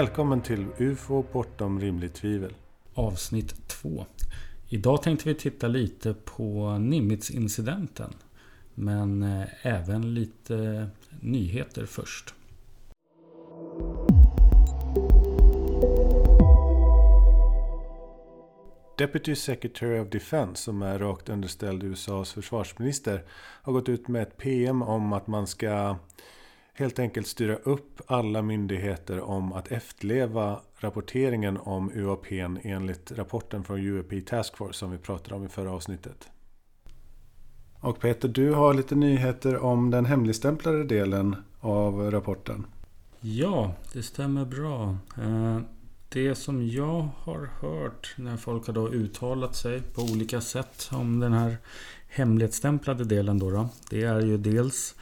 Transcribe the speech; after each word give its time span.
Välkommen 0.00 0.40
till 0.40 0.66
UFO 0.78 1.24
bortom 1.32 1.80
rimligt 1.80 2.14
tvivel. 2.14 2.54
Avsnitt 2.94 3.68
2. 3.68 4.06
Idag 4.68 5.02
tänkte 5.02 5.28
vi 5.28 5.34
titta 5.34 5.68
lite 5.68 6.14
på 6.14 6.78
Nimitz-incidenten. 6.78 8.14
Men 8.74 9.22
eh, 9.22 9.66
även 9.66 10.14
lite 10.14 10.88
nyheter 11.20 11.86
först. 11.86 12.34
Deputy 18.98 19.34
Secretary 19.34 19.98
of 19.98 20.08
Defense, 20.08 20.62
som 20.62 20.82
är 20.82 20.98
rakt 20.98 21.28
underställd 21.28 21.82
USAs 21.82 22.32
försvarsminister, 22.32 23.24
har 23.62 23.72
gått 23.72 23.88
ut 23.88 24.08
med 24.08 24.22
ett 24.22 24.36
PM 24.36 24.82
om 24.82 25.12
att 25.12 25.26
man 25.26 25.46
ska 25.46 25.96
helt 26.80 26.98
enkelt 26.98 27.26
styra 27.26 27.56
upp 27.56 28.00
alla 28.06 28.42
myndigheter 28.42 29.20
om 29.20 29.52
att 29.52 29.72
efterleva 29.72 30.60
rapporteringen 30.78 31.56
om 31.56 31.90
UAP 31.94 32.26
enligt 32.62 33.12
rapporten 33.12 33.64
från 33.64 33.80
UAP 33.80 34.26
Task 34.26 34.56
Force 34.56 34.78
som 34.78 34.90
vi 34.90 34.98
pratade 34.98 35.34
om 35.34 35.44
i 35.44 35.48
förra 35.48 35.72
avsnittet. 35.72 36.28
Och 37.80 38.00
Peter, 38.00 38.28
du 38.28 38.52
har 38.52 38.74
lite 38.74 38.94
nyheter 38.94 39.58
om 39.58 39.90
den 39.90 40.04
hemligstämplade 40.04 40.84
delen 40.84 41.36
av 41.60 42.10
rapporten. 42.10 42.66
Ja, 43.20 43.74
det 43.92 44.02
stämmer 44.02 44.44
bra. 44.44 44.96
Eh, 45.16 45.60
det 46.08 46.34
som 46.34 46.68
jag 46.68 47.08
har 47.16 47.50
hört 47.60 48.14
när 48.16 48.36
folk 48.36 48.66
har 48.66 48.74
då 48.74 48.88
uttalat 48.88 49.56
sig 49.56 49.82
på 49.82 50.02
olika 50.02 50.40
sätt 50.40 50.88
om 50.92 51.20
den 51.20 51.32
här 51.32 51.56
hemligstämplade 52.08 53.04
delen 53.04 53.38
då, 53.38 53.50
då 53.50 53.68
det 53.90 54.02
är 54.02 54.20
ju 54.20 54.36
dels 54.36 54.94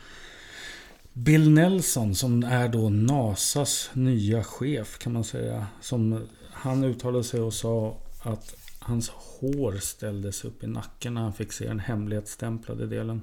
Bill 1.25 1.51
Nelson 1.51 2.15
som 2.15 2.43
är 2.43 2.69
då 2.69 2.89
NASAs 2.89 3.91
nya 3.93 4.45
chef 4.45 4.99
kan 4.99 5.13
man 5.13 5.25
säga. 5.25 5.67
Som 5.81 6.27
han 6.51 6.85
uttalade 6.85 7.25
sig 7.25 7.41
och 7.41 7.55
sa 7.55 7.97
att 8.23 8.55
hans 8.79 9.09
hår 9.09 9.73
ställdes 9.73 10.45
upp 10.45 10.65
i 10.65 10.67
nacken 10.67 11.15
när 11.15 11.21
han 11.21 11.33
fick 11.33 11.53
se 11.53 11.69
den 11.69 11.81
hemlighetsstämplade 11.81 12.87
delen. 12.87 13.23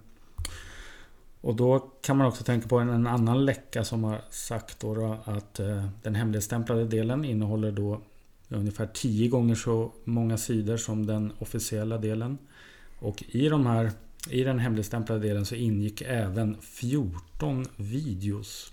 Och 1.41 1.55
då 1.55 1.79
kan 1.79 2.17
man 2.17 2.27
också 2.27 2.43
tänka 2.43 2.67
på 2.67 2.77
en, 2.77 2.89
en 2.89 3.07
annan 3.07 3.45
läcka 3.45 3.83
som 3.83 4.03
har 4.03 4.21
sagt 4.29 4.79
då, 4.79 4.95
då 4.95 5.17
att 5.25 5.59
eh, 5.59 5.85
den 6.03 6.15
hemligstämplade 6.15 6.85
delen 6.85 7.25
innehåller 7.25 7.71
då 7.71 8.01
ungefär 8.49 8.87
10 8.93 9.27
gånger 9.27 9.55
så 9.55 9.91
många 10.03 10.37
sidor 10.37 10.77
som 10.77 11.05
den 11.05 11.33
officiella 11.39 11.97
delen. 11.97 12.37
Och 12.99 13.23
i 13.27 13.49
de 13.49 13.65
här 13.65 13.91
i 14.29 14.43
den 14.43 14.59
hemligstämplade 14.59 15.27
delen 15.27 15.45
så 15.45 15.55
ingick 15.55 16.01
även 16.01 16.61
14 16.61 17.65
videos. 17.75 18.71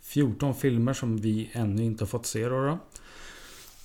14 0.00 0.54
filmer 0.54 0.92
som 0.92 1.16
vi 1.16 1.50
ännu 1.52 1.84
inte 1.84 2.06
fått 2.06 2.26
se. 2.26 2.48
Då, 2.48 2.66
då. 2.66 2.78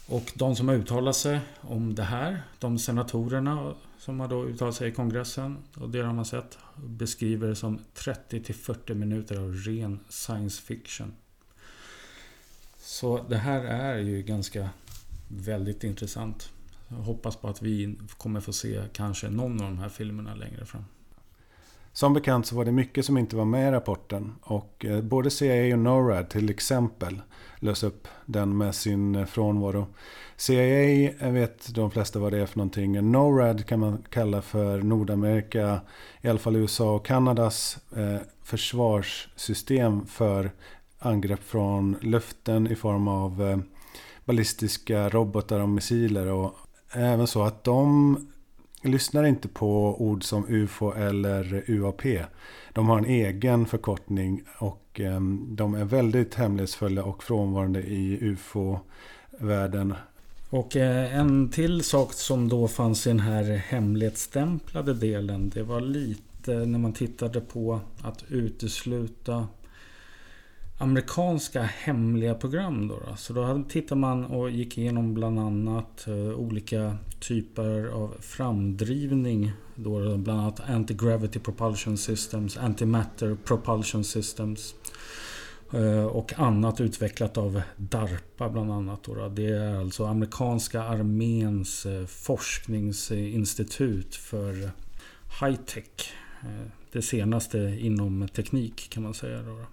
Och 0.08 0.32
de 0.36 0.56
som 0.56 0.68
har 0.68 0.76
uttalat 0.76 1.16
sig 1.16 1.40
om 1.62 1.96
det 1.96 2.04
här, 2.04 2.44
de 2.60 2.80
senatorerna 2.80 3.74
som 3.98 4.20
har 4.20 4.28
då 4.28 4.46
uttalat 4.46 4.76
sig 4.76 4.90
i 4.90 4.92
kongressen 4.92 5.58
och 5.76 5.90
det 5.90 6.02
har 6.02 6.14
man 6.14 6.26
sett, 6.26 6.58
beskriver 6.76 7.48
det 7.48 7.56
som 7.56 7.80
30-40 7.96 8.94
minuter 8.94 9.38
av 9.38 9.54
ren 9.54 10.00
science 10.10 10.62
fiction. 10.62 11.14
Så 12.78 13.26
det 13.30 13.38
här 13.38 13.64
är 13.64 13.98
ju 13.98 14.22
ganska 14.24 14.70
väldigt 15.28 15.84
intressant. 15.84 16.50
Jag 16.88 16.98
hoppas 16.98 17.36
på 17.36 17.48
att 17.48 17.62
vi 17.62 17.96
kommer 18.18 18.40
få 18.40 18.54
se 18.54 18.82
kanske 18.94 19.30
någon 19.30 19.62
av 19.62 19.68
de 19.68 19.80
här 19.80 19.90
filmerna 19.90 20.36
längre 20.36 20.66
fram. 20.66 20.86
Som 21.96 22.14
bekant 22.14 22.46
så 22.46 22.56
var 22.56 22.66
det 22.66 22.72
mycket 22.72 23.06
som 23.06 23.18
inte 23.18 23.36
var 23.36 23.46
med 23.46 23.68
i 23.68 23.72
rapporten. 23.72 24.36
Och 24.42 24.86
eh, 24.86 25.02
både 25.02 25.30
CIA 25.30 25.76
och 25.76 25.80
NORAD 25.80 26.30
till 26.30 26.50
exempel 26.50 27.22
lös 27.60 27.84
upp 27.84 28.08
den 28.26 28.58
med 28.58 28.76
sin 28.76 29.16
eh, 29.16 29.26
frånvaro. 29.26 29.88
CIA 30.38 31.32
vet 31.32 31.76
de 31.76 31.92
flesta 31.92 32.20
vad 32.20 32.32
det 32.32 32.40
är 32.40 32.46
för 32.46 32.58
någonting. 32.58 33.12
NORAD 33.12 33.66
kan 33.66 33.80
man 33.80 34.04
kalla 34.10 34.42
för 34.42 34.82
Nordamerika, 34.82 35.82
i 36.22 36.30
alla 36.30 36.40
fall 36.40 36.56
USA 36.56 36.96
och 36.96 37.06
Kanadas 37.06 37.78
eh, 37.96 38.18
försvarssystem 38.44 40.06
för 40.06 40.52
angrepp 41.00 41.44
från 41.44 41.98
luften 42.02 42.68
i 42.68 42.76
form 42.76 43.08
av 43.08 43.44
eh, 43.44 43.58
ballistiska 44.26 45.10
robotar 45.10 45.60
och 45.60 45.70
missiler. 45.70 46.28
Och 46.28 46.56
även 46.92 47.28
så 47.28 47.44
att 47.44 47.64
de 47.64 48.18
lyssnar 48.88 49.24
inte 49.24 49.48
på 49.48 50.02
ord 50.02 50.24
som 50.24 50.46
UFO 50.50 50.92
eller 50.92 51.64
UAP. 51.68 52.02
De 52.74 52.88
har 52.88 52.98
en 52.98 53.06
egen 53.06 53.66
förkortning 53.66 54.44
och 54.58 55.00
ehm, 55.00 55.56
de 55.56 55.76
är 55.76 55.86
väldigt 55.86 56.36
hemlighetsfulla 56.36 57.04
och 57.04 57.24
frånvarande 57.24 57.80
i 57.80 58.18
UFO-världen. 58.22 59.94
Och 60.50 60.76
eh, 60.76 61.20
en 61.20 61.50
till 61.50 61.84
sak 61.84 62.14
som 62.14 62.50
då 62.50 62.68
fanns 62.68 63.08
i 63.08 63.10
den 63.10 63.20
här 63.20 63.44
hemlighetsstämplade 63.44 64.94
delen. 64.94 65.50
Det 65.50 65.64
var 65.64 65.82
lite 65.82 66.52
när 66.52 66.80
man 66.80 66.94
tittade 66.94 67.42
på 67.42 67.80
att 68.02 68.24
utesluta 68.30 69.48
amerikanska 70.78 71.62
hemliga 71.62 72.36
program. 72.36 72.88
Då, 72.88 73.00
då. 73.10 73.16
Så 73.16 73.34
då 73.34 73.64
tittade 73.70 74.02
man 74.02 74.26
och 74.26 74.50
gick 74.50 74.78
igenom 74.78 75.14
bland 75.14 75.40
annat 75.40 76.06
uh, 76.08 76.34
olika 76.34 76.98
typer 77.20 77.88
av 77.88 78.16
framdrivning. 78.20 79.52
Då, 79.76 80.00
då, 80.00 80.18
bland 80.18 80.40
annat 80.40 80.60
Anti-Gravity 80.60 81.40
Propulsion 81.40 81.98
Systems, 81.98 82.58
Antimatter 82.58 83.38
Propulsion 83.44 84.04
Systems. 84.04 84.76
Eh, 85.74 86.06
och 86.06 86.40
annat 86.40 86.82
utvecklat 86.82 87.38
av 87.38 87.62
DARPA 87.78 88.50
bland 88.50 88.72
annat. 88.72 89.04
Då. 89.04 89.30
Det 89.30 89.46
är 89.46 89.76
alltså 89.76 90.06
amerikanska 90.06 90.84
arméns 90.84 91.86
eh, 91.86 92.06
forskningsinstitut 92.06 94.16
för 94.16 94.54
high 95.42 95.60
tech. 95.66 96.14
Det 96.92 97.02
senaste 97.02 97.78
inom 97.80 98.28
teknik 98.28 98.90
kan 98.90 99.04
man 99.04 99.14
säga. 99.14 99.42
Då, 99.42 99.66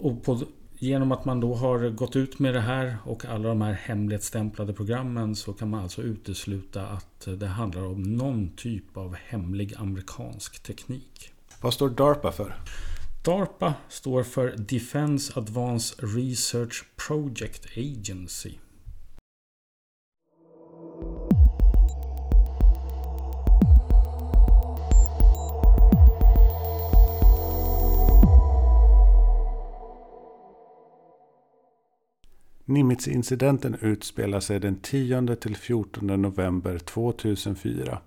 och 0.00 0.22
på, 0.22 0.40
genom 0.78 1.12
att 1.12 1.24
man 1.24 1.40
då 1.40 1.54
har 1.54 1.88
gått 1.90 2.16
ut 2.16 2.38
med 2.38 2.54
det 2.54 2.60
här 2.60 2.96
och 3.04 3.24
alla 3.24 3.48
de 3.48 3.60
här 3.60 3.72
hemligstämplade 3.72 4.72
programmen 4.72 5.36
så 5.36 5.52
kan 5.52 5.70
man 5.70 5.82
alltså 5.82 6.02
utesluta 6.02 6.86
att 6.86 7.28
det 7.38 7.46
handlar 7.46 7.86
om 7.86 8.02
någon 8.02 8.56
typ 8.56 8.96
av 8.96 9.14
hemlig 9.14 9.74
amerikansk 9.76 10.62
teknik. 10.62 11.32
Vad 11.60 11.74
står 11.74 11.90
DARPA 11.90 12.32
för? 12.32 12.54
DARPA 13.24 13.74
står 13.88 14.22
för 14.22 14.54
Defense 14.56 15.32
Advanced 15.36 16.14
Research 16.16 16.84
Project 17.08 17.66
Agency. 17.76 18.52
Nimitz-incidenten 32.72 33.76
utspelar 33.80 34.40
sig 34.40 34.60
den 34.60 34.76
10 34.76 35.36
till 35.36 35.56
14 35.56 36.06
november 36.06 36.78
2004. 36.78 37.98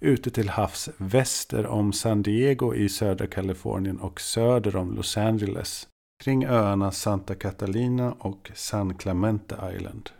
Ute 0.00 0.30
till 0.30 0.48
havs 0.48 0.90
väster 0.96 1.66
om 1.66 1.92
San 1.92 2.22
Diego 2.22 2.74
i 2.74 2.88
södra 2.88 3.26
Kalifornien 3.26 4.00
och 4.00 4.20
söder 4.20 4.76
om 4.76 4.94
Los 4.94 5.16
Angeles. 5.16 5.88
Kring 6.24 6.44
öarna 6.44 6.92
Santa 6.92 7.34
Catalina 7.34 8.12
och 8.18 8.50
San 8.54 8.94
Clemente 8.94 9.56
Island. 9.76 10.10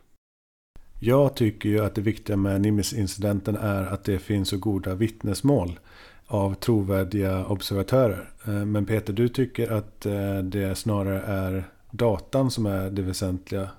Jag 1.01 1.35
tycker 1.37 1.69
ju 1.69 1.81
att 1.81 1.95
det 1.95 2.01
viktiga 2.01 2.37
med 2.37 2.61
Nimitz-incidenten 2.61 3.57
är 3.57 3.83
att 3.83 4.05
det 4.05 4.19
finns 4.19 4.49
så 4.49 4.59
goda 4.59 4.95
vittnesmål 4.95 5.79
av 6.27 6.55
trovärdiga 6.55 7.47
observatörer. 7.47 8.31
Eh, 8.47 8.65
men 8.65 8.87
Peter, 8.87 9.13
du 9.13 9.29
tycker 9.29 9.73
att 9.73 10.07
eh, 10.07 10.39
det 10.39 10.75
snarare 10.75 11.21
är 11.21 11.65
datan 11.91 12.51
som 12.51 12.67
är 12.67 12.91
det 12.91 13.03
väsentliga. 13.03 13.71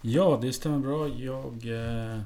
Ja, 0.00 0.38
det 0.42 0.52
stämmer 0.52 0.78
bra. 0.78 1.08
Jag, 1.08 1.66
eh, 1.66 2.20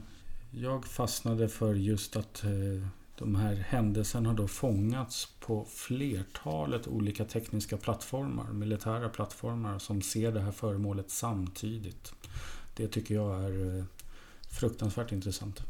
jag 0.51 0.85
fastnade 0.85 1.49
för 1.49 1.75
just 1.75 2.17
att 2.17 2.45
eh, 2.45 2.89
de 3.19 3.35
här 3.35 3.55
händelserna 3.55 4.29
har 4.29 4.37
då 4.37 4.49
fångats 4.49 5.29
på 5.41 5.65
flertalet 5.65 6.89
olika 6.89 7.25
tekniska 7.25 7.77
plattformar, 7.77 8.53
militära 8.53 9.09
plattformar 9.09 9.79
som 9.79 10.03
ser 10.03 10.33
det 10.33 10.41
här 10.41 10.53
föremålet 10.53 11.11
samtidigt. 11.11 12.13
Det 12.77 12.89
tycker 12.89 13.15
jag 13.15 13.45
är 13.45 13.79
eh, 13.79 13.85
fruktansvärt 14.51 15.13
intressant. 15.13 15.63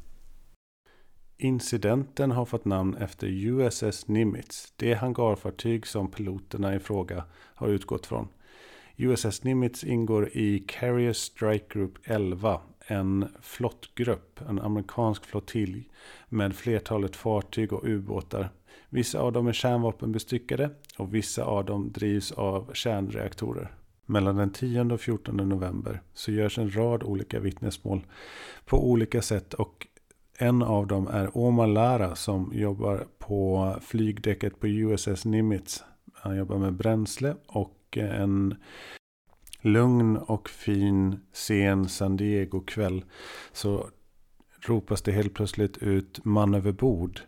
Incidenten 1.37 2.31
har 2.31 2.45
fått 2.45 2.65
namn 2.65 2.97
efter 2.97 3.27
USS 3.27 4.09
Nimitz, 4.09 4.73
det 4.77 4.95
hangarfartyg 4.95 5.87
som 5.87 6.11
piloterna 6.11 6.75
i 6.75 6.79
fråga 6.79 7.25
har 7.33 7.69
utgått 7.69 8.07
från. 8.07 8.29
USS 9.01 9.45
Nimitz 9.45 9.85
ingår 9.85 10.29
i 10.33 10.59
Carrier 10.59 11.13
Strike 11.13 11.65
Group 11.69 11.99
11, 12.05 12.61
en 12.87 13.29
flottgrupp, 13.43 14.41
en 14.49 14.59
amerikansk 14.59 15.25
flottilj 15.25 15.89
med 16.29 16.57
flertalet 16.57 17.17
fartyg 17.17 17.73
och 17.73 17.85
ubåtar. 17.85 18.51
Vissa 18.89 19.21
av 19.21 19.33
dem 19.33 19.47
är 19.47 19.53
kärnvapenbestyckade 19.53 20.71
och 20.97 21.15
vissa 21.15 21.45
av 21.45 21.65
dem 21.65 21.93
drivs 21.93 22.33
av 22.33 22.71
kärnreaktorer. 22.75 23.75
Mellan 24.07 24.37
den 24.37 24.53
10 24.53 24.81
och 24.81 25.01
14 25.01 25.37
november 25.37 26.03
så 26.15 26.33
görs 26.33 26.59
en 26.59 26.77
rad 26.77 27.03
olika 27.03 27.41
vittnesmål 27.41 28.07
på 28.65 28.91
olika 28.91 29.23
sätt 29.23 29.55
och 29.55 29.87
en 30.39 30.63
av 30.63 30.87
dem 30.87 31.09
är 31.09 31.37
Omar 31.37 31.67
Lara 31.67 32.17
som 32.17 32.53
jobbar 32.55 33.07
på 33.19 33.75
flygdäcket 33.83 34.61
på 34.61 34.69
USS 34.69 35.25
Nimitz. 35.25 35.85
Han 36.13 36.37
jobbar 36.37 36.59
med 36.59 36.75
bränsle 36.75 37.35
och 37.47 37.78
en 37.97 38.55
lugn 39.61 40.17
och 40.17 40.49
fin 40.49 41.21
sen 41.33 41.89
San 41.89 42.17
Diego-kväll 42.17 43.05
så 43.53 43.89
ropas 44.67 45.03
det 45.03 45.13
helt 45.13 45.35
plötsligt 45.35 45.79
ut 45.79 46.25
man 46.25 46.55
över 46.55 46.73
bord. 46.73 47.21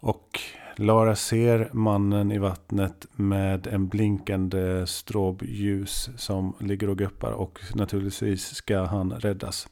Och 0.00 0.40
Lara 0.76 1.16
ser 1.16 1.70
mannen 1.72 2.32
i 2.32 2.38
vattnet 2.38 3.06
med 3.12 3.66
en 3.66 3.88
blinkande 3.88 4.86
stråbljus 4.86 6.10
som 6.16 6.54
ligger 6.60 6.88
och 6.88 6.98
guppar 6.98 7.32
och 7.32 7.60
naturligtvis 7.74 8.54
ska 8.54 8.84
han 8.84 9.12
räddas. 9.12 9.68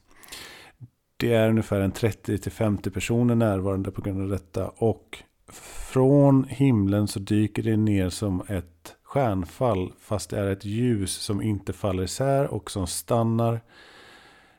Det 1.17 1.33
är 1.33 1.49
ungefär 1.49 1.79
en 1.79 1.91
30-50 1.91 2.89
personer 2.89 3.35
närvarande 3.35 3.91
på 3.91 4.01
grund 4.01 4.21
av 4.21 4.29
detta 4.29 4.69
och 4.69 5.23
från 5.91 6.45
himlen 6.49 7.07
så 7.07 7.19
dyker 7.19 7.63
det 7.63 7.77
ner 7.77 8.09
som 8.09 8.41
ett 8.47 8.95
stjärnfall 9.11 9.93
fast 9.99 10.29
det 10.29 10.39
är 10.39 10.51
ett 10.51 10.65
ljus 10.65 11.13
som 11.13 11.41
inte 11.41 11.73
faller 11.73 12.03
isär 12.03 12.47
och 12.47 12.71
som 12.71 12.87
stannar 12.87 13.61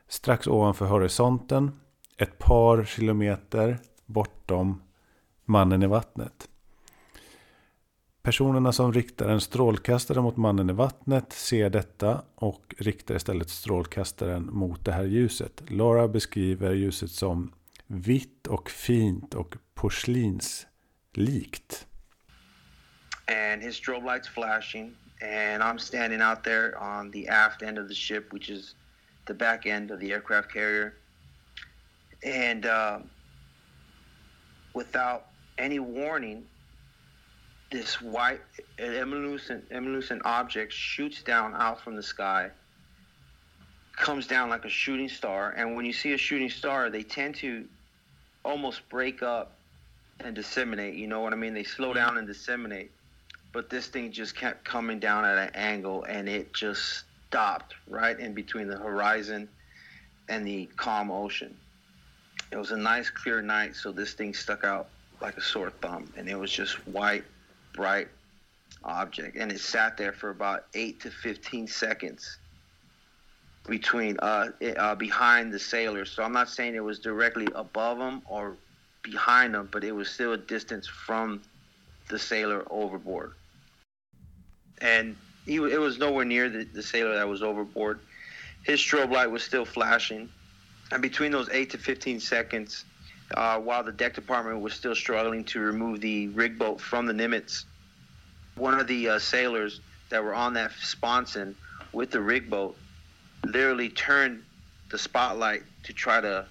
strax 0.07 0.47
ovanför 0.47 0.85
horisonten 0.85 1.71
ett 2.17 2.37
par 2.37 2.85
kilometer 2.85 3.79
bortom 4.05 4.81
mannen 5.45 5.83
i 5.83 5.87
vattnet. 5.87 6.49
Personerna 8.21 8.71
som 8.71 8.93
riktar 8.93 9.29
en 9.29 9.41
strålkastare 9.41 10.21
mot 10.21 10.37
mannen 10.37 10.69
i 10.69 10.73
vattnet 10.73 11.33
ser 11.33 11.69
detta 11.69 12.21
och 12.35 12.75
riktar 12.77 13.15
istället 13.15 13.49
strålkastaren 13.49 14.49
mot 14.51 14.85
det 14.85 14.91
här 14.91 15.05
ljuset. 15.05 15.63
Laura 15.67 16.07
beskriver 16.07 16.73
ljuset 16.73 17.11
som 17.11 17.53
vitt 17.87 18.47
och 18.47 18.69
fint 18.69 19.33
och 19.33 19.55
porslinslikt. 19.73 21.87
And 23.27 23.61
his 23.61 23.79
strobe 23.79 24.03
lights 24.03 24.27
flashing 24.27 24.95
and 25.21 25.63
I'm 25.63 25.79
standing 25.79 26.21
out 26.21 26.43
there 26.43 26.77
on 26.77 27.09
the 27.11 27.29
aft 27.29 27.63
end 27.63 27.77
of 27.77 27.87
the 27.87 27.95
ship 27.95 28.33
which 28.33 28.49
is 28.49 28.75
the 29.25 29.33
back 29.33 29.65
end 29.65 29.91
of 29.91 29.99
the 29.99 30.11
aircraft 30.11 30.51
carrier. 30.51 30.95
And 32.23 32.65
uh, 32.65 32.99
without 34.73 35.27
any 35.57 35.79
warning, 35.79 36.45
this 37.71 38.01
white 38.01 38.41
evolution 38.79 39.63
evolution 39.71 40.21
object 40.25 40.71
shoots 40.73 41.23
down 41.23 41.53
out 41.55 41.81
from 41.81 41.95
the 41.95 42.03
sky, 42.03 42.51
comes 43.97 44.27
down 44.27 44.49
like 44.49 44.65
a 44.65 44.69
shooting 44.69 45.09
star. 45.09 45.51
And 45.51 45.75
when 45.75 45.85
you 45.85 45.93
see 45.93 46.13
a 46.13 46.17
shooting 46.17 46.49
star, 46.49 46.89
they 46.89 47.03
tend 47.03 47.35
to 47.35 47.65
almost 48.45 48.87
break 48.89 49.23
up 49.23 49.53
and 50.19 50.35
disseminate. 50.35 50.95
You 50.95 51.07
know 51.07 51.21
what 51.21 51.33
I 51.33 51.35
mean? 51.35 51.53
They 51.53 51.63
slow 51.63 51.93
down 51.93 52.17
and 52.17 52.27
disseminate. 52.27 52.91
But 53.53 53.69
this 53.69 53.85
thing 53.85 54.11
just 54.11 54.35
kept 54.35 54.65
coming 54.65 54.99
down 54.99 55.25
at 55.25 55.37
an 55.37 55.51
angle, 55.53 56.03
and 56.03 56.27
it 56.27 56.53
just 56.53 57.03
stopped 57.27 57.75
right 57.87 58.19
in 58.19 58.33
between 58.33 58.67
the 58.67 58.77
horizon 58.77 59.47
and 60.27 60.45
the 60.45 60.67
calm 60.75 61.11
ocean. 61.11 61.55
It 62.51 62.57
was 62.57 62.71
a 62.71 62.77
nice, 62.77 63.09
clear 63.11 63.41
night, 63.41 63.75
so 63.75 63.91
this 63.91 64.13
thing 64.13 64.33
stuck 64.33 64.63
out 64.63 64.87
like 65.21 65.37
a 65.37 65.41
sore 65.41 65.69
thumb, 65.69 66.11
and 66.17 66.27
it 66.27 66.37
was 66.37 66.51
just 66.51 66.75
white, 66.87 67.23
bright 67.73 68.07
object, 68.83 69.37
and 69.37 69.51
it 69.51 69.59
sat 69.59 69.97
there 69.97 70.13
for 70.13 70.31
about 70.31 70.65
eight 70.73 70.99
to 71.01 71.11
fifteen 71.11 71.67
seconds 71.67 72.37
between 73.67 74.17
uh, 74.19 74.49
uh, 74.77 74.95
behind 74.95 75.53
the 75.53 75.59
sailors. 75.59 76.11
So 76.11 76.23
I'm 76.23 76.33
not 76.33 76.49
saying 76.49 76.75
it 76.75 76.83
was 76.83 76.99
directly 76.99 77.47
above 77.55 77.97
them 77.99 78.23
or 78.25 78.57
behind 79.03 79.53
them, 79.53 79.69
but 79.71 79.83
it 79.83 79.91
was 79.91 80.09
still 80.09 80.33
a 80.33 80.37
distance 80.37 80.87
from 80.87 81.41
the 82.09 82.19
sailor 82.19 82.65
overboard. 82.69 83.33
And 84.83 85.15
he, 85.45 85.55
it 85.55 85.79
was 85.79 85.97
nowhere 85.97 86.25
near 86.25 86.49
the, 86.49 86.65
the 86.65 86.83
sailor 86.83 87.15
that 87.15 87.27
was 87.27 87.41
overboard. 87.41 87.99
His 88.63 88.79
strobe 88.79 89.11
light 89.11 89.31
was 89.31 89.43
still 89.43 89.65
flashing, 89.65 90.29
and 90.91 91.01
between 91.01 91.31
those 91.31 91.49
eight 91.51 91.71
to 91.71 91.77
15 91.77 92.19
seconds, 92.19 92.85
uh, 93.35 93.57
while 93.57 93.83
the 93.83 93.91
deck 93.91 94.13
department 94.13 94.61
was 94.61 94.73
still 94.73 94.93
struggling 94.93 95.43
to 95.45 95.59
remove 95.59 96.01
the 96.01 96.27
rig 96.29 96.59
boat 96.59 96.79
from 96.79 97.05
the 97.05 97.13
Nimitz. 97.13 97.63
One 98.55 98.79
of 98.79 98.87
the 98.87 99.09
uh, 99.09 99.19
sailors 99.19 99.81
that 100.09 100.23
were 100.23 100.35
on 100.35 100.53
that 100.53 100.71
sponson 100.73 101.55
with 101.91 102.11
the 102.11 102.21
rig 102.21 102.49
boat 102.49 102.75
literally 103.45 103.89
turned 103.89 104.43
the 104.91 104.97
spotlight 104.97 105.63
to 105.83 105.93
try 105.93 106.21
to 106.21 106.45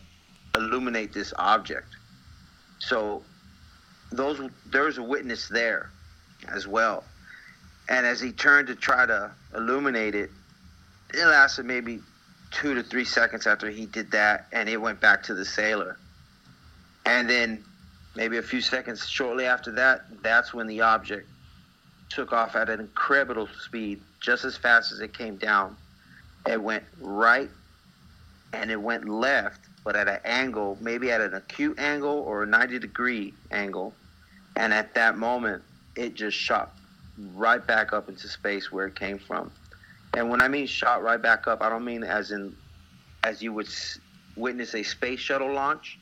illuminate 0.57 1.13
this 1.13 1.33
object. 1.39 1.87
So 2.81 3.23
those 4.11 4.41
there 4.67 4.85
was 4.85 4.99
a 4.99 5.03
witness 5.03 5.49
there 5.49 5.91
as 6.49 6.67
well. 6.67 7.05
And 7.93 8.07
as 8.07 8.23
he 8.23 8.33
turned 8.33 8.69
to 8.69 8.75
try 8.75 9.05
to 9.05 9.31
illuminate 9.55 10.15
it, 10.15 10.31
it 11.13 11.27
lasted 11.27 11.67
maybe 11.67 12.01
two 12.51 12.73
to 12.75 12.83
three 12.83 13.05
seconds 13.05 13.47
after 13.47 13.69
he 13.69 13.85
did 13.85 14.11
that, 14.13 14.47
and 14.51 14.67
it 14.67 14.79
went 14.79 14.99
back 14.99 15.23
to 15.25 15.35
the 15.35 15.45
sailor. 15.45 15.99
And 17.05 17.29
then 17.29 17.63
maybe 18.17 18.39
a 18.39 18.43
few 18.43 18.63
seconds 18.63 19.07
shortly 19.07 19.45
after 19.45 19.73
that, 19.73 20.07
that's 20.23 20.55
when 20.55 20.67
the 20.69 20.81
object 20.81 21.29
took 22.09 22.33
off 22.33 22.57
at 22.57 22.71
an 22.71 22.81
incredible 22.81 23.47
speed, 23.63 24.01
just 24.21 24.47
as 24.47 24.57
fast 24.57 24.91
as 24.91 25.01
it 25.01 25.13
came 25.13 25.37
down. 25.37 25.77
It 26.49 26.63
went 26.63 26.85
right 26.99 27.51
and 28.55 28.71
it 28.71 28.81
went 28.81 29.07
left, 29.07 29.61
but 29.85 29.97
at 29.97 30.09
an 30.09 30.21
angle, 30.25 30.79
maybe 30.81 31.11
at 31.11 31.21
an 31.21 31.35
acute 31.35 31.79
angle 31.79 32.21
or 32.21 32.45
a 32.45 32.47
90 32.47 32.79
degree 32.79 33.35
angle. 33.51 33.93
And 34.57 34.73
at 34.73 34.95
that 34.95 35.19
moment, 35.19 35.63
it 35.95 36.15
just 36.15 36.39
shot 36.39 36.75
right 37.19 37.65
back 37.67 37.93
up 37.93 38.09
into 38.09 38.29
space 38.29 38.73
where 38.73 38.87
it 38.87 38.95
came 38.95 39.19
from. 39.19 39.51
And 40.15 40.31
when 40.31 40.43
I 40.43 40.49
mean 40.49 40.67
shot 40.67 41.03
right 41.03 41.21
back 41.21 41.47
up, 41.47 41.63
I 41.63 41.69
don't 41.69 41.85
mean 41.85 42.05
as 42.05 42.31
in 42.31 42.55
as 43.25 43.43
you 43.43 43.53
would 43.53 43.69
witness 44.37 44.75
a 44.75 44.83
space 44.83 45.21
shuttle 45.21 45.53
launch 45.53 45.99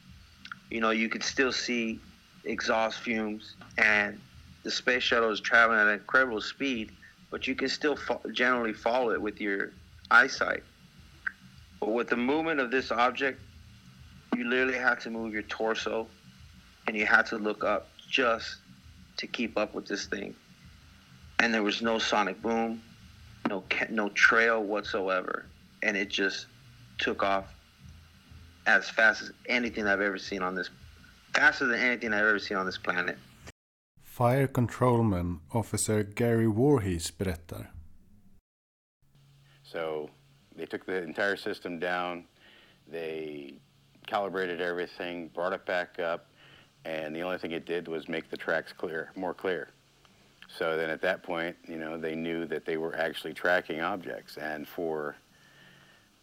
you 0.71 0.81
know, 0.81 0.91
you 0.91 1.09
could 1.09 1.25
still 1.25 1.53
see 1.53 2.01
exhaust 2.45 3.01
fumes, 3.01 3.57
and 3.77 4.19
the 4.63 4.71
space 4.71 5.03
shuttle 5.03 5.31
is 5.31 5.41
traveling 5.41 5.81
at 5.81 5.89
an 5.89 5.95
incredible 5.95 6.41
speed, 6.41 6.93
but 7.31 7.47
you 7.47 7.55
can 7.55 7.69
still 7.69 7.97
fo- 7.97 8.23
generally 8.33 8.73
follow 8.73 9.11
it 9.11 9.21
with 9.21 9.41
your 9.41 9.73
eyesight. 10.11 10.63
But 11.81 11.91
with 11.91 12.09
the 12.09 12.17
movement 12.17 12.61
of 12.61 12.71
this 12.71 12.93
object, 12.93 13.41
you 14.37 14.49
literally 14.49 14.79
have 14.79 15.01
to 15.01 15.11
move 15.11 15.33
your 15.33 15.43
torso, 15.43 16.07
and 16.87 16.97
you 16.97 17.05
have 17.05 17.29
to 17.31 17.37
look 17.37 17.65
up 17.65 17.89
just 18.09 18.57
to 19.17 19.27
keep 19.27 19.59
up 19.59 19.75
with 19.75 19.87
this 19.87 20.07
thing. 20.07 20.35
And 21.41 21.55
there 21.55 21.63
was 21.63 21.81
no 21.81 21.99
sonic 21.99 22.41
boom, 22.43 22.83
no 23.49 23.65
no 23.89 24.11
trail 24.11 24.63
whatsoever, 24.63 25.47
and 25.83 25.97
it 25.97 26.11
just 26.11 26.47
took 26.99 27.23
off 27.23 27.47
as 28.67 28.91
fast 28.91 29.23
as 29.23 29.33
anything 29.47 29.87
I've 29.87 30.03
ever 30.03 30.19
seen 30.19 30.43
on 30.43 30.55
this, 30.55 30.69
faster 31.35 31.67
than 31.67 31.81
anything 31.81 32.13
I've 32.13 32.27
ever 32.27 32.39
seen 32.39 32.59
on 32.59 32.67
this 32.67 32.77
planet. 32.77 33.17
Fire 34.03 34.47
Controlman 34.47 35.41
Officer 35.55 36.03
Gary 36.03 36.47
Warhees 36.47 37.11
berättar. 37.11 37.69
So 39.63 40.11
they 40.55 40.67
took 40.67 40.85
the 40.85 41.03
entire 41.03 41.37
system 41.37 41.79
down, 41.79 42.25
they 42.87 43.55
calibrated 44.07 44.61
everything, 44.61 45.29
brought 45.29 45.55
it 45.55 45.65
back 45.65 45.99
up, 45.99 46.27
and 46.85 47.17
the 47.17 47.23
only 47.23 47.39
thing 47.39 47.53
it 47.53 47.65
did 47.65 47.89
was 47.89 48.11
make 48.11 48.29
the 48.31 48.37
tracks 48.37 48.75
clear, 48.75 49.11
more 49.17 49.33
clear. 49.33 49.71
So 50.59 50.77
then 50.77 50.91
at 50.91 51.01
that 51.03 51.23
point, 51.23 51.57
you 51.67 51.79
know, 51.79 51.97
they 51.97 52.15
knew 52.15 52.45
that 52.47 52.65
they 52.65 52.77
were 52.77 52.97
actually 52.97 53.35
tracking 53.35 53.81
objects. 53.81 54.37
And 54.37 54.67
for 54.67 55.17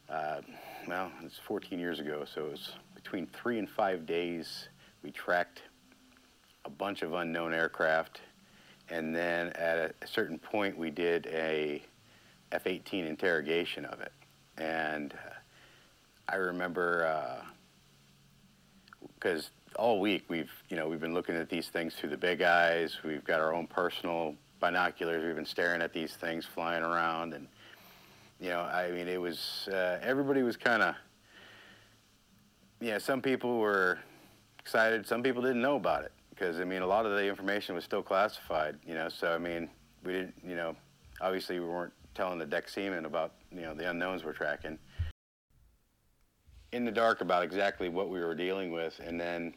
uh, 0.09 0.41
well, 0.87 1.11
it's 1.23 1.37
14 1.39 1.79
years 1.79 1.99
ago, 1.99 2.23
so 2.25 2.45
it 2.45 2.51
was 2.51 2.71
between 2.95 3.27
three 3.27 3.59
and 3.59 3.69
five 3.69 4.05
days. 4.05 4.69
We 5.03 5.11
tracked 5.11 5.63
a 6.63 6.69
bunch 6.69 7.01
of 7.01 7.13
unknown 7.13 7.53
aircraft, 7.53 8.21
and 8.89 9.13
then 9.13 9.49
at 9.49 9.95
a 10.01 10.07
certain 10.07 10.39
point, 10.39 10.77
we 10.77 10.89
did 10.91 11.27
a 11.27 11.83
F-18 12.53 13.05
interrogation 13.05 13.83
of 13.83 13.99
it. 13.99 14.13
And 14.57 15.13
I 16.29 16.35
remember 16.37 17.43
because 19.19 19.47
uh, 19.47 19.56
all 19.77 19.99
week 19.99 20.25
we've 20.27 20.51
you 20.69 20.75
know 20.75 20.87
we've 20.87 20.99
been 20.99 21.13
looking 21.13 21.35
at 21.35 21.49
these 21.49 21.67
things 21.69 21.93
through 21.95 22.09
the 22.09 22.17
big 22.17 22.41
eyes. 22.41 22.97
We've 23.03 23.23
got 23.23 23.39
our 23.39 23.53
own 23.53 23.67
personal 23.67 24.35
binoculars. 24.59 25.23
We've 25.23 25.35
been 25.35 25.45
staring 25.45 25.81
at 25.81 25.93
these 25.93 26.13
things 26.15 26.45
flying 26.45 26.83
around 26.83 27.33
and 27.33 27.47
you 28.39 28.49
know, 28.49 28.61
I 28.61 28.91
mean, 28.91 29.07
it 29.07 29.19
was 29.19 29.67
uh, 29.71 29.99
everybody 30.01 30.43
was 30.43 30.57
kind 30.57 30.83
of, 30.83 30.95
yeah. 32.79 32.99
Some 32.99 33.21
people 33.21 33.57
were 33.57 33.99
excited. 34.59 35.07
Some 35.07 35.23
people 35.23 35.41
didn't 35.41 35.61
know 35.61 35.75
about 35.75 36.03
it 36.03 36.11
because 36.29 36.59
I 36.59 36.63
mean, 36.63 36.83
a 36.83 36.87
lot 36.87 37.05
of 37.05 37.13
the 37.13 37.25
information 37.25 37.73
was 37.73 37.83
still 37.83 38.03
classified. 38.03 38.77
You 38.85 38.93
know, 38.93 39.09
so 39.09 39.33
I 39.33 39.39
mean, 39.39 39.69
we 40.03 40.13
didn't, 40.13 40.35
you 40.45 40.55
know, 40.55 40.75
obviously 41.19 41.59
we 41.59 41.65
weren't 41.65 41.93
telling 42.13 42.37
the 42.37 42.45
deck 42.45 42.69
seaman 42.69 43.05
about 43.05 43.33
you 43.51 43.61
know 43.61 43.73
the 43.73 43.89
unknowns 43.89 44.23
we're 44.23 44.33
tracking. 44.33 44.77
In 46.73 46.85
the 46.85 46.91
dark 46.91 47.21
about 47.21 47.43
exactly 47.43 47.89
what 47.89 48.09
we 48.09 48.19
were 48.19 48.35
dealing 48.35 48.71
with, 48.71 48.99
and 49.03 49.19
then 49.19 49.53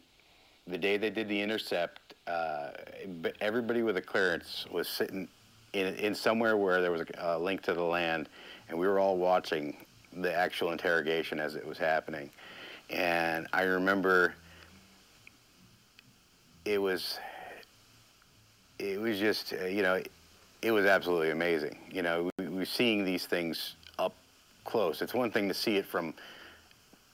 the 0.71 0.79
day 0.79 0.97
they 0.97 1.11
did 1.11 1.29
the 1.29 1.41
intercept, 1.41 2.15
uh, 2.27 2.71
everybody 3.41 3.83
with 3.83 3.97
a 3.97 4.03
clearance 4.03 4.67
was 4.71 4.89
sitting 4.89 5.29
in, 5.73 5.95
in 5.97 6.15
somewhere 6.15 6.57
where 6.57 6.81
there 6.81 6.91
was 6.91 7.03
a, 7.03 7.07
a 7.19 7.39
link 7.39 7.62
to 7.62 7.75
the 7.75 7.83
land, 7.83 8.29
and 8.69 8.79
we 8.79 8.87
were 8.87 8.99
all 8.99 9.17
watching 9.17 9.77
the 10.12 10.35
actual 10.35 10.73
interrogation 10.73 11.39
as 11.39 11.55
it 11.55 11.67
was 11.67 11.79
happening. 11.79 12.31
And 12.89 13.47
I 13.53 13.62
remember 13.62 14.35
it 16.65 16.79
was 16.81 17.19
it 18.79 19.00
was 19.00 19.19
just 19.19 19.53
uh, 19.53 19.67
you 19.67 19.83
know 19.83 20.03
it 20.62 20.71
was 20.71 20.85
absolutely 20.85 21.31
amazing. 21.31 21.79
You 21.91 22.03
know, 22.03 22.31
we, 22.39 22.49
we 22.49 22.65
seeing 22.65 23.05
these 23.05 23.27
things 23.27 23.77
up 23.99 24.15
close. 24.65 25.03
It's 25.03 25.15
one 25.15 25.31
thing 25.31 25.49
to 25.49 25.55
see 25.55 25.77
it 25.77 25.87
from 25.87 26.15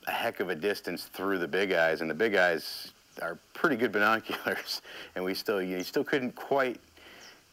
a 0.06 0.10
heck 0.12 0.40
of 0.40 0.50
a 0.50 0.54
distance 0.54 1.04
through 1.04 1.38
the 1.38 1.48
big 1.48 1.72
eyes, 1.72 2.00
and 2.00 2.08
the 2.08 2.14
big 2.14 2.34
eyes 2.34 2.92
are 3.22 3.38
pretty 3.54 3.76
good 3.76 3.92
binoculars, 3.92 4.82
and 5.14 5.24
we 5.24 5.34
still 5.34 5.62
you 5.62 5.82
still 5.82 6.04
couldn't 6.04 6.34
quite 6.34 6.80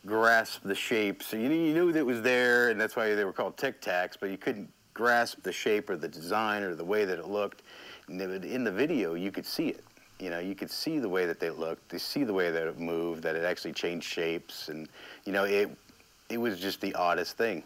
grasp 0.05 0.61
the 0.63 0.75
shape. 0.75 1.23
So 1.23 1.37
you, 1.37 1.49
you 1.49 1.73
knew 1.73 1.91
that 1.91 1.99
it 1.99 2.05
was 2.05 2.21
there, 2.21 2.69
and 2.69 2.79
that's 2.79 2.95
why 2.95 3.13
they 3.15 3.23
were 3.23 3.33
called 3.33 3.57
tic 3.57 3.81
tacs, 3.81 4.15
but 4.19 4.29
you 4.29 4.37
couldn't 4.37 4.69
grasp 4.93 5.41
the 5.43 5.51
shape 5.51 5.89
or 5.89 5.97
the 5.97 6.07
design 6.07 6.63
or 6.63 6.75
the 6.75 6.85
way 6.85 7.05
that 7.05 7.19
it 7.19 7.27
looked. 7.27 7.63
And 8.07 8.21
in 8.21 8.63
the 8.63 8.71
video, 8.71 9.13
you 9.13 9.31
could 9.31 9.45
see 9.45 9.69
it. 9.69 9.83
You 10.19 10.29
know, 10.29 10.39
you 10.39 10.55
could 10.55 10.69
see 10.69 10.99
the 10.99 11.09
way 11.09 11.25
that 11.25 11.39
they 11.39 11.49
looked. 11.49 11.91
You 11.91 11.99
see 11.99 12.23
the 12.23 12.33
way 12.33 12.51
that 12.51 12.67
it 12.67 12.79
moved, 12.79 13.23
that 13.23 13.35
it 13.35 13.43
actually 13.43 13.73
changed 13.73 14.05
shapes, 14.05 14.69
and 14.69 14.87
you 15.25 15.33
know, 15.33 15.43
it 15.43 15.69
it 16.29 16.37
was 16.37 16.59
just 16.59 16.81
the 16.81 16.93
oddest 16.95 17.37
thing. 17.37 17.63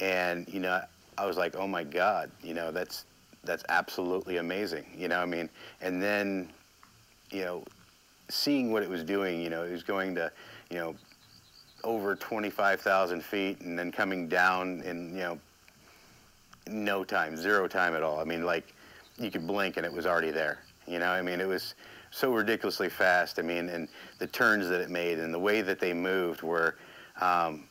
And 0.00 0.48
you 0.52 0.60
know, 0.60 0.80
I 1.18 1.26
was 1.26 1.36
like, 1.36 1.56
oh 1.56 1.66
my 1.66 1.84
God, 1.84 2.30
you 2.42 2.54
know, 2.54 2.72
that's 2.72 3.04
that's 3.44 3.64
absolutely 3.68 4.38
amazing. 4.38 4.86
You 4.96 5.08
know, 5.08 5.20
I 5.20 5.26
mean, 5.26 5.48
and 5.80 6.02
then, 6.02 6.50
you 7.34 7.44
know, 7.44 7.64
seeing 8.28 8.70
what 8.70 8.82
it 8.82 8.88
was 8.88 9.02
doing, 9.02 9.40
you 9.40 9.50
know, 9.50 9.64
it 9.64 9.72
was 9.72 9.82
going 9.82 10.14
to, 10.14 10.30
you 10.70 10.78
know, 10.78 10.94
over 11.82 12.14
25,000 12.14 13.22
feet 13.22 13.60
and 13.60 13.78
then 13.78 13.92
coming 13.92 14.28
down 14.28 14.80
in, 14.82 15.10
you 15.10 15.22
know, 15.22 15.38
no 16.68 17.04
time, 17.04 17.36
zero 17.36 17.68
time 17.68 17.94
at 17.94 18.02
all. 18.02 18.20
I 18.20 18.24
mean, 18.24 18.44
like, 18.46 18.72
you 19.18 19.30
could 19.30 19.46
blink 19.46 19.76
and 19.76 19.84
it 19.84 19.92
was 19.92 20.06
already 20.06 20.30
there. 20.30 20.60
You 20.86 20.98
know, 20.98 21.10
I 21.10 21.20
mean, 21.22 21.40
it 21.40 21.48
was 21.48 21.74
so 22.10 22.32
ridiculously 22.32 22.88
fast. 22.88 23.38
I 23.38 23.42
mean, 23.42 23.68
and 23.68 23.88
the 24.18 24.26
turns 24.26 24.68
that 24.68 24.80
it 24.80 24.88
made 24.88 25.18
and 25.18 25.34
the 25.34 25.38
way 25.38 25.60
that 25.60 25.80
they 25.80 25.92
moved 25.92 26.42
were, 26.42 26.76
um, 27.20 27.64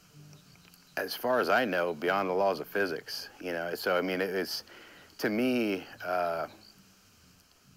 as 0.97 1.15
far 1.15 1.39
as 1.39 1.49
I 1.49 1.65
know, 1.65 1.95
beyond 1.95 2.29
the 2.29 2.33
laws 2.33 2.59
of 2.59 2.67
physics. 2.67 3.29
You 3.39 3.53
know, 3.53 3.73
so 3.73 3.97
I 3.97 4.01
mean, 4.01 4.21
it 4.21 4.33
was 4.33 4.63
to 5.19 5.29
me 5.29 5.85
uh, 6.05 6.47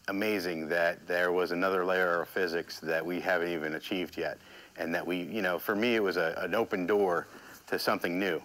amazing 0.09 0.69
that 0.69 1.07
there 1.07 1.33
was 1.33 1.53
another 1.53 1.85
layer 1.85 2.23
of 2.23 2.29
physics 2.29 2.81
that 2.81 3.07
we 3.07 3.21
haven't 3.21 3.49
even 3.49 3.75
achieved 3.75 4.19
yet, 4.19 4.39
and 4.79 4.95
that 4.95 5.07
we, 5.07 5.17
you 5.17 5.43
know, 5.43 5.59
for 5.59 5.75
me, 5.75 5.95
it 5.95 6.03
was 6.03 6.17
a, 6.17 6.35
an 6.45 6.55
open 6.55 6.87
door 6.87 7.27
to 7.67 7.79
something 7.79 8.19
new. 8.19 8.41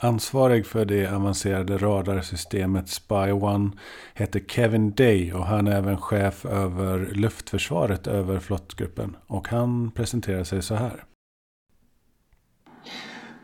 Ansvarig 0.00 0.66
för 0.66 0.84
det 0.84 1.06
avancerade 1.06 1.78
radarsystemet 1.78 2.88
Spy 2.88 3.32
One 3.32 3.70
heter 4.14 4.40
Kevin 4.40 4.90
Day 4.90 5.32
och 5.32 5.46
han 5.46 5.66
är 5.66 5.76
även 5.76 5.96
chef 5.96 6.46
över 6.46 6.98
luftförsvaret 6.98 8.06
över 8.06 8.38
flottgruppen. 8.38 9.16
Och 9.26 9.48
han 9.48 9.90
presenterar 9.90 10.44
sig 10.44 10.62
så 10.62 10.74
här. 10.74 11.04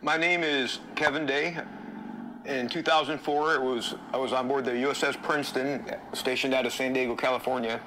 My 0.00 0.12
name 0.12 0.46
is 0.46 0.80
Kevin 0.96 1.26
Day. 1.26 1.58
In 2.46 2.68
2004, 2.68 3.54
it 3.54 3.62
was 3.62 3.94
I 4.12 4.18
was 4.18 4.34
on 4.34 4.48
board 4.48 4.66
the 4.66 4.72
USS 4.72 5.20
Princeton, 5.22 5.82
stationed 6.12 6.52
out 6.52 6.66
of 6.66 6.74
San 6.74 6.92
Diego, 6.92 7.16
California, 7.16 7.80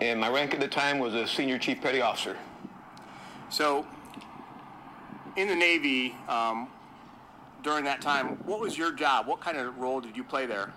and 0.00 0.18
my 0.18 0.30
rank 0.30 0.54
at 0.54 0.60
the 0.60 0.68
time 0.68 0.98
was 0.98 1.14
a 1.14 1.26
senior 1.26 1.58
chief 1.58 1.82
petty 1.82 2.00
officer. 2.00 2.38
So, 3.50 3.86
in 5.36 5.46
the 5.46 5.54
Navy, 5.54 6.14
um, 6.26 6.68
during 7.62 7.84
that 7.84 8.00
time, 8.00 8.38
what 8.46 8.60
was 8.60 8.78
your 8.78 8.92
job? 8.92 9.26
What 9.26 9.42
kind 9.42 9.58
of 9.58 9.76
role 9.76 10.00
did 10.00 10.16
you 10.16 10.24
play 10.24 10.46
there? 10.46 10.72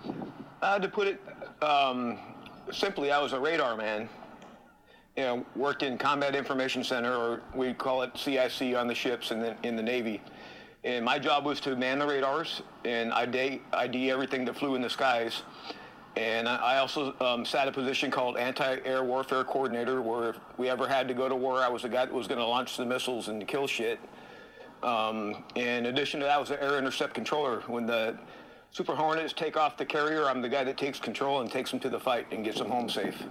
Uh, 0.60 0.78
to 0.78 0.86
put 0.86 1.08
it 1.08 1.22
um, 1.62 2.18
simply, 2.70 3.12
I 3.12 3.18
was 3.18 3.32
a 3.32 3.40
radar 3.40 3.78
man. 3.78 4.10
You 5.16 5.22
know, 5.22 5.46
worked 5.56 5.82
in 5.82 5.96
Combat 5.96 6.36
Information 6.36 6.84
Center, 6.84 7.14
or 7.16 7.40
we 7.54 7.72
call 7.72 8.02
it 8.02 8.10
CIC 8.14 8.76
on 8.76 8.86
the 8.86 8.94
ships 8.94 9.30
in 9.30 9.40
the, 9.40 9.56
in 9.62 9.74
the 9.74 9.82
Navy. 9.82 10.20
And 10.86 11.04
my 11.04 11.18
job 11.18 11.44
was 11.44 11.58
to 11.62 11.74
man 11.74 11.98
the 11.98 12.06
radars 12.06 12.62
and 12.84 13.12
ID, 13.12 13.60
ID 13.72 14.08
everything 14.08 14.44
that 14.44 14.56
flew 14.56 14.76
in 14.76 14.82
the 14.82 14.88
skies. 14.88 15.42
And 16.16 16.48
I 16.48 16.78
also 16.78 17.12
um, 17.20 17.44
sat 17.44 17.66
a 17.66 17.72
position 17.72 18.08
called 18.08 18.36
anti-air 18.36 19.02
warfare 19.02 19.42
coordinator, 19.42 20.00
where 20.00 20.30
if 20.30 20.36
we 20.58 20.70
ever 20.70 20.86
had 20.86 21.08
to 21.08 21.14
go 21.14 21.28
to 21.28 21.34
war, 21.34 21.58
I 21.58 21.68
was 21.68 21.82
the 21.82 21.88
guy 21.88 22.06
that 22.06 22.14
was 22.14 22.28
going 22.28 22.38
to 22.38 22.46
launch 22.46 22.76
the 22.76 22.86
missiles 22.86 23.26
and 23.26 23.46
kill 23.48 23.66
shit. 23.66 23.98
Um, 24.84 25.42
in 25.56 25.86
addition 25.86 26.20
to 26.20 26.26
that, 26.26 26.36
I 26.36 26.38
was 26.38 26.50
the 26.50 26.62
air 26.62 26.78
intercept 26.78 27.14
controller. 27.14 27.64
When 27.66 27.84
the 27.84 28.16
Super 28.70 28.94
Hornets 28.94 29.32
take 29.32 29.56
off 29.56 29.76
the 29.76 29.84
carrier, 29.84 30.26
I'm 30.26 30.40
the 30.40 30.48
guy 30.48 30.62
that 30.62 30.76
takes 30.78 31.00
control 31.00 31.40
and 31.40 31.50
takes 31.50 31.72
them 31.72 31.80
to 31.80 31.90
the 31.90 31.98
fight 31.98 32.28
and 32.30 32.44
gets 32.44 32.58
them 32.58 32.70
home 32.70 32.88
safe. 32.88 33.24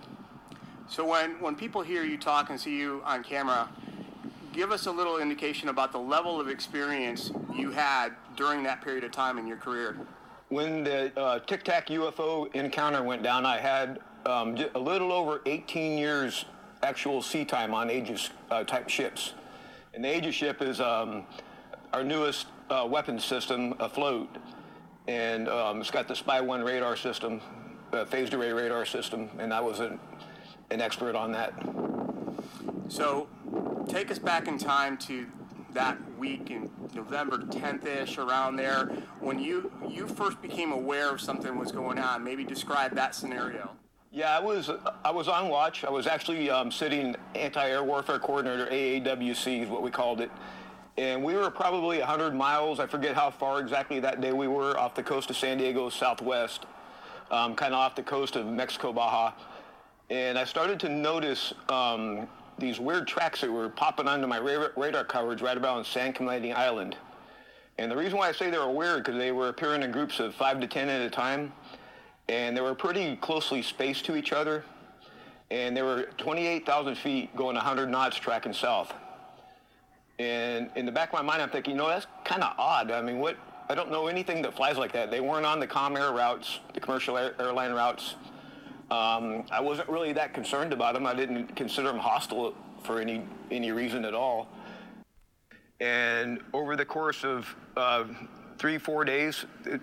So 0.89 1.07
when, 1.07 1.39
when 1.39 1.55
people 1.55 1.81
hear 1.81 2.03
you 2.03 2.17
talk 2.17 2.49
and 2.49 2.59
see 2.59 2.77
you 2.77 3.01
on 3.05 3.23
camera, 3.23 3.69
give 4.55 4.71
us 4.71 4.85
a 4.85 4.91
little 4.91 5.17
indication 5.17 5.67
about 5.67 5.91
the 5.91 5.99
level 5.99 6.39
of 6.39 6.47
experience 6.47 7.31
you 7.53 7.71
had 7.71 8.13
during 8.37 8.63
that 8.63 8.81
period 8.81 9.03
of 9.03 9.11
time 9.11 9.37
in 9.37 9.45
your 9.45 9.57
career. 9.57 9.97
When 10.47 10.85
the 10.85 11.11
uh, 11.19 11.39
Tic 11.39 11.63
Tac 11.63 11.87
UFO 11.87 12.53
encounter 12.55 13.03
went 13.03 13.21
down, 13.21 13.45
I 13.45 13.59
had 13.59 13.99
um, 14.25 14.57
a 14.73 14.79
little 14.79 15.11
over 15.11 15.41
18 15.45 15.97
years 15.97 16.45
actual 16.83 17.21
sea 17.21 17.43
time 17.43 17.73
on 17.73 17.91
Aegis 17.91 18.29
uh, 18.49 18.63
type 18.63 18.87
ships. 18.87 19.33
And 19.93 20.03
the 20.03 20.17
Aegis 20.17 20.35
ship 20.35 20.61
is 20.61 20.79
um, 20.79 21.25
our 21.91 22.03
newest 22.03 22.47
uh, 22.69 22.87
weapons 22.89 23.25
system 23.25 23.73
afloat. 23.79 24.37
And 25.07 25.49
um, 25.49 25.81
it's 25.81 25.91
got 25.91 26.07
the 26.07 26.15
Spy 26.15 26.39
1 26.39 26.63
radar 26.63 26.95
system, 26.95 27.41
uh, 27.91 28.05
phased 28.05 28.33
array 28.33 28.53
radar 28.53 28.85
system, 28.85 29.29
and 29.37 29.53
I 29.53 29.59
was 29.59 29.81
an, 29.81 29.99
an 30.71 30.79
expert 30.79 31.15
on 31.15 31.33
that. 31.33 31.94
So 32.87 33.27
take 33.87 34.11
us 34.11 34.19
back 34.19 34.47
in 34.47 34.57
time 34.57 34.97
to 34.99 35.25
that 35.73 35.97
week 36.17 36.49
in 36.51 36.69
November 36.93 37.37
10th-ish, 37.37 38.17
around 38.17 38.55
there, 38.55 38.85
when 39.19 39.37
you, 39.37 39.71
you 39.87 40.07
first 40.07 40.41
became 40.41 40.71
aware 40.71 41.09
of 41.09 41.19
something 41.19 41.57
was 41.57 41.71
going 41.71 41.99
on. 41.99 42.23
Maybe 42.23 42.43
describe 42.43 42.95
that 42.95 43.13
scenario. 43.13 43.71
Yeah, 44.11 44.37
I 44.37 44.39
was 44.39 44.71
I 45.03 45.11
was 45.11 45.27
on 45.27 45.49
watch. 45.49 45.83
I 45.83 45.89
was 45.89 46.07
actually 46.07 46.49
um, 46.49 46.71
sitting 46.71 47.17
anti-air 47.35 47.83
warfare 47.83 48.17
coordinator 48.17 48.65
AAWC 48.67 49.63
is 49.63 49.69
what 49.69 49.83
we 49.83 49.91
called 49.91 50.21
it, 50.21 50.31
and 50.97 51.21
we 51.21 51.35
were 51.35 51.51
probably 51.51 51.99
100 51.99 52.33
miles. 52.33 52.79
I 52.79 52.87
forget 52.87 53.13
how 53.13 53.29
far 53.29 53.59
exactly 53.59 53.99
that 53.99 54.21
day 54.21 54.31
we 54.31 54.47
were 54.47 54.79
off 54.79 54.95
the 54.95 55.03
coast 55.03 55.29
of 55.29 55.35
San 55.35 55.57
Diego 55.57 55.89
southwest, 55.89 56.65
um, 57.29 57.55
kind 57.55 57.73
of 57.73 57.79
off 57.81 57.93
the 57.93 58.03
coast 58.03 58.37
of 58.37 58.45
Mexico 58.47 58.93
Baja, 58.93 59.33
and 60.09 60.37
I 60.39 60.45
started 60.45 60.79
to 60.79 60.87
notice 60.87 61.53
um, 61.67 62.25
these 62.57 62.79
weird 62.79 63.07
tracks 63.07 63.41
that 63.41 63.51
were 63.51 63.69
popping 63.69 64.07
onto 64.07 64.27
my 64.27 64.37
radar 64.37 65.03
coverage 65.03 65.41
right 65.41 65.57
about 65.57 65.77
on 65.77 65.85
San 65.85 66.13
Clemente 66.13 66.51
Island. 66.51 66.95
And 67.77 67.91
the 67.91 67.97
reason 67.97 68.17
why 68.17 68.29
I 68.29 68.31
say 68.31 68.49
they 68.49 68.57
were 68.57 68.71
weird 68.71 69.03
because 69.03 69.19
they 69.19 69.31
were 69.31 69.49
appearing 69.49 69.83
in 69.83 69.91
groups 69.91 70.19
of 70.19 70.33
five 70.35 70.61
to 70.61 70.67
ten 70.67 70.87
at 70.87 71.01
a 71.01 71.09
time 71.09 71.51
and 72.27 72.55
they 72.55 72.61
were 72.61 72.73
pretty 72.73 73.15
closely 73.17 73.61
spaced 73.61 74.05
to 74.05 74.15
each 74.15 74.31
other. 74.31 74.63
And 75.51 75.77
they 75.77 75.83
were 75.83 76.09
28,000 76.17 76.95
feet 76.95 77.35
going 77.35 77.55
100 77.55 77.87
knots 77.87 78.17
tracking 78.17 78.53
south. 78.53 78.93
And 80.17 80.71
in 80.75 80.85
the 80.85 80.91
back 80.91 81.09
of 81.09 81.13
my 81.13 81.21
mind, 81.21 81.41
I'm 81.41 81.49
thinking, 81.49 81.73
you 81.73 81.77
know, 81.77 81.87
that's 81.87 82.07
kind 82.23 82.41
of 82.41 82.53
odd. 82.57 82.89
I 82.89 83.01
mean, 83.01 83.19
what? 83.19 83.37
I 83.67 83.75
don't 83.75 83.91
know 83.91 84.07
anything 84.07 84.41
that 84.43 84.55
flies 84.55 84.77
like 84.77 84.91
that. 84.93 85.11
They 85.11 85.19
weren't 85.19 85.45
on 85.45 85.59
the 85.59 85.67
com 85.67 85.97
air 85.97 86.11
routes, 86.11 86.59
the 86.73 86.79
commercial 86.79 87.17
air, 87.17 87.33
airline 87.39 87.73
routes. 87.73 88.15
Um, 88.91 89.45
I 89.51 89.61
wasn't 89.61 89.89
really 89.89 90.13
that 90.13 90.33
concerned 90.33 90.71
about 90.71 90.93
them. 90.93 91.07
I 91.07 91.13
didn't 91.15 91.55
consider 91.55 91.87
them 91.87 91.97
hostile 91.97 92.53
for 92.83 92.99
any 92.99 93.23
any 93.49 93.71
reason 93.71 94.05
at 94.05 94.13
all. 94.13 94.47
And 95.79 96.39
over 96.53 96.75
the 96.75 96.85
course 96.85 97.23
of 97.23 97.53
uh, 97.75 98.05
three, 98.57 98.77
four 98.77 99.03
days, 99.03 99.45
it, 99.65 99.81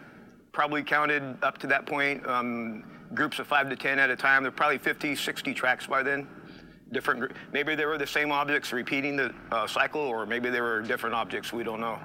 probably 0.52 0.82
counted 0.82 1.37
up 1.42 1.59
to 1.59 1.66
that 1.66 1.87
point 1.87 2.26
um, 2.26 2.85
groups 3.14 3.38
of 3.38 3.47
five 3.47 3.68
to 3.68 3.76
10 3.76 3.99
at 3.99 4.11
a 4.11 4.16
time. 4.16 4.42
There 4.42 4.50
were 4.50 4.56
probably 4.56 4.78
50, 4.78 5.16
60 5.16 5.54
tracks 5.54 5.87
by 5.87 6.02
then. 6.02 6.28
Different, 6.92 7.32
maybe 7.52 7.75
they 7.75 7.87
were 7.87 7.97
the 7.97 8.06
same 8.06 8.30
objects 8.30 8.73
repeating 8.73 9.16
the 9.16 9.35
uh, 9.50 9.66
cycle, 9.66 10.00
or 10.00 10.26
maybe 10.26 10.50
they 10.50 10.61
were 10.61 10.82
different 10.82 11.14
objects. 11.14 11.52
We 11.52 11.64
don't 11.64 11.80
know. 11.80 11.99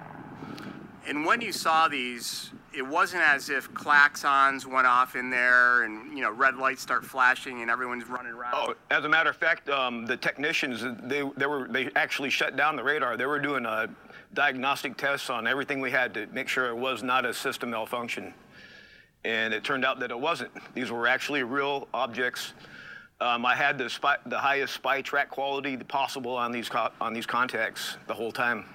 And 1.05 1.25
when 1.25 1.41
you 1.41 1.51
saw 1.51 1.89
these 1.89 2.51
it 2.77 2.85
wasn't 2.85 3.23
as 3.23 3.49
if 3.49 3.71
klaxons 3.73 4.65
went 4.65 4.85
off 4.85 5.15
in 5.15 5.31
there 5.31 5.83
and 5.83 6.15
you 6.15 6.23
know 6.23 6.31
red 6.31 6.55
lights 6.57 6.81
start 6.81 7.03
flashing 7.03 7.61
and 7.61 7.71
everyone's 7.71 8.07
running 8.07 8.33
around. 8.33 8.53
Oh, 8.55 8.75
as 8.91 9.03
a 9.03 9.09
matter 9.09 9.31
of 9.31 9.35
fact, 9.35 9.67
um, 9.69 10.05
the 10.05 10.15
technicians 10.15 10.85
they 11.03 11.23
they 11.35 11.47
were 11.47 11.67
they 11.67 11.89
actually 11.95 12.29
shut 12.29 12.55
down 12.55 12.75
the 12.75 12.83
radar. 12.83 13.17
They 13.17 13.25
were 13.25 13.39
doing 13.39 13.65
uh, 13.65 13.87
diagnostic 14.35 14.95
tests 14.95 15.29
on 15.31 15.47
everything 15.47 15.81
we 15.81 15.89
had 15.89 16.13
to 16.13 16.27
make 16.27 16.47
sure 16.47 16.67
it 16.67 16.77
was 16.77 17.01
not 17.01 17.25
a 17.25 17.33
system 17.33 17.71
malfunction, 17.71 18.33
and 19.25 19.53
it 19.53 19.63
turned 19.63 19.83
out 19.83 19.99
that 19.99 20.11
it 20.11 20.19
wasn't. 20.19 20.51
These 20.75 20.91
were 20.91 21.07
actually 21.07 21.41
real 21.43 21.87
objects. 21.93 22.53
Um, 23.19 23.47
I 23.47 23.55
had 23.55 23.79
the 23.79 23.89
spy, 23.89 24.17
the 24.27 24.37
highest 24.37 24.75
spy 24.75 25.01
track 25.01 25.31
quality 25.31 25.75
possible 25.77 26.35
on 26.35 26.51
these 26.51 26.69
on 27.01 27.13
these 27.13 27.25
contacts 27.25 27.97
the 28.05 28.13
whole 28.13 28.31
time. 28.31 28.65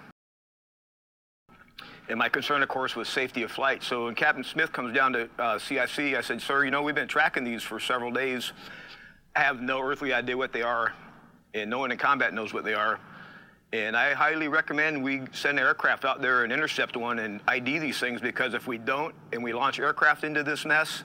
And 2.09 2.19
my 2.19 2.29
concern, 2.29 2.63
of 2.63 2.69
course, 2.69 2.97
was 2.97 3.09
safety 3.09 3.43
of 3.43 3.51
flight. 3.51 3.83
So 3.83 4.07
when 4.07 4.15
Captain 4.15 4.45
Smith 4.45 4.73
comes 4.73 4.95
down 4.95 5.13
to 5.13 5.29
uh, 5.39 5.59
CIC, 5.59 6.17
I 6.17 6.21
said, 6.21 6.43
sir, 6.43 6.65
you 6.65 6.71
know, 6.71 6.83
we've 6.83 6.95
been 6.95 7.09
tracking 7.09 7.45
these 7.45 7.63
for 7.63 7.79
several 7.79 8.11
days. 8.11 8.53
I 9.37 9.41
have 9.41 9.63
no 9.63 9.81
earthly 9.81 10.13
idea 10.13 10.37
what 10.37 10.53
they 10.53 10.63
are, 10.63 10.93
and 11.55 11.71
no 11.71 11.79
one 11.79 11.93
in 11.93 11.99
combat 11.99 12.35
knows 12.35 12.53
what 12.53 12.65
they 12.65 12.75
are. 12.75 12.99
And 13.73 13.97
I 13.97 14.13
highly 14.13 14.49
recommend 14.49 15.03
we 15.03 15.23
send 15.33 15.59
aircraft 15.59 16.05
out 16.05 16.21
there 16.21 16.45
and 16.45 16.53
intercept 16.53 16.95
one 16.95 17.21
and 17.21 17.41
ID 17.49 17.79
these 17.79 17.99
things 17.99 18.21
because 18.21 18.53
if 18.53 18.67
we 18.67 18.77
don't 18.77 19.15
and 19.33 19.43
we 19.43 19.55
launch 19.55 19.81
aircraft 19.81 20.25
into 20.25 20.43
this 20.43 20.67
mess 20.67 21.05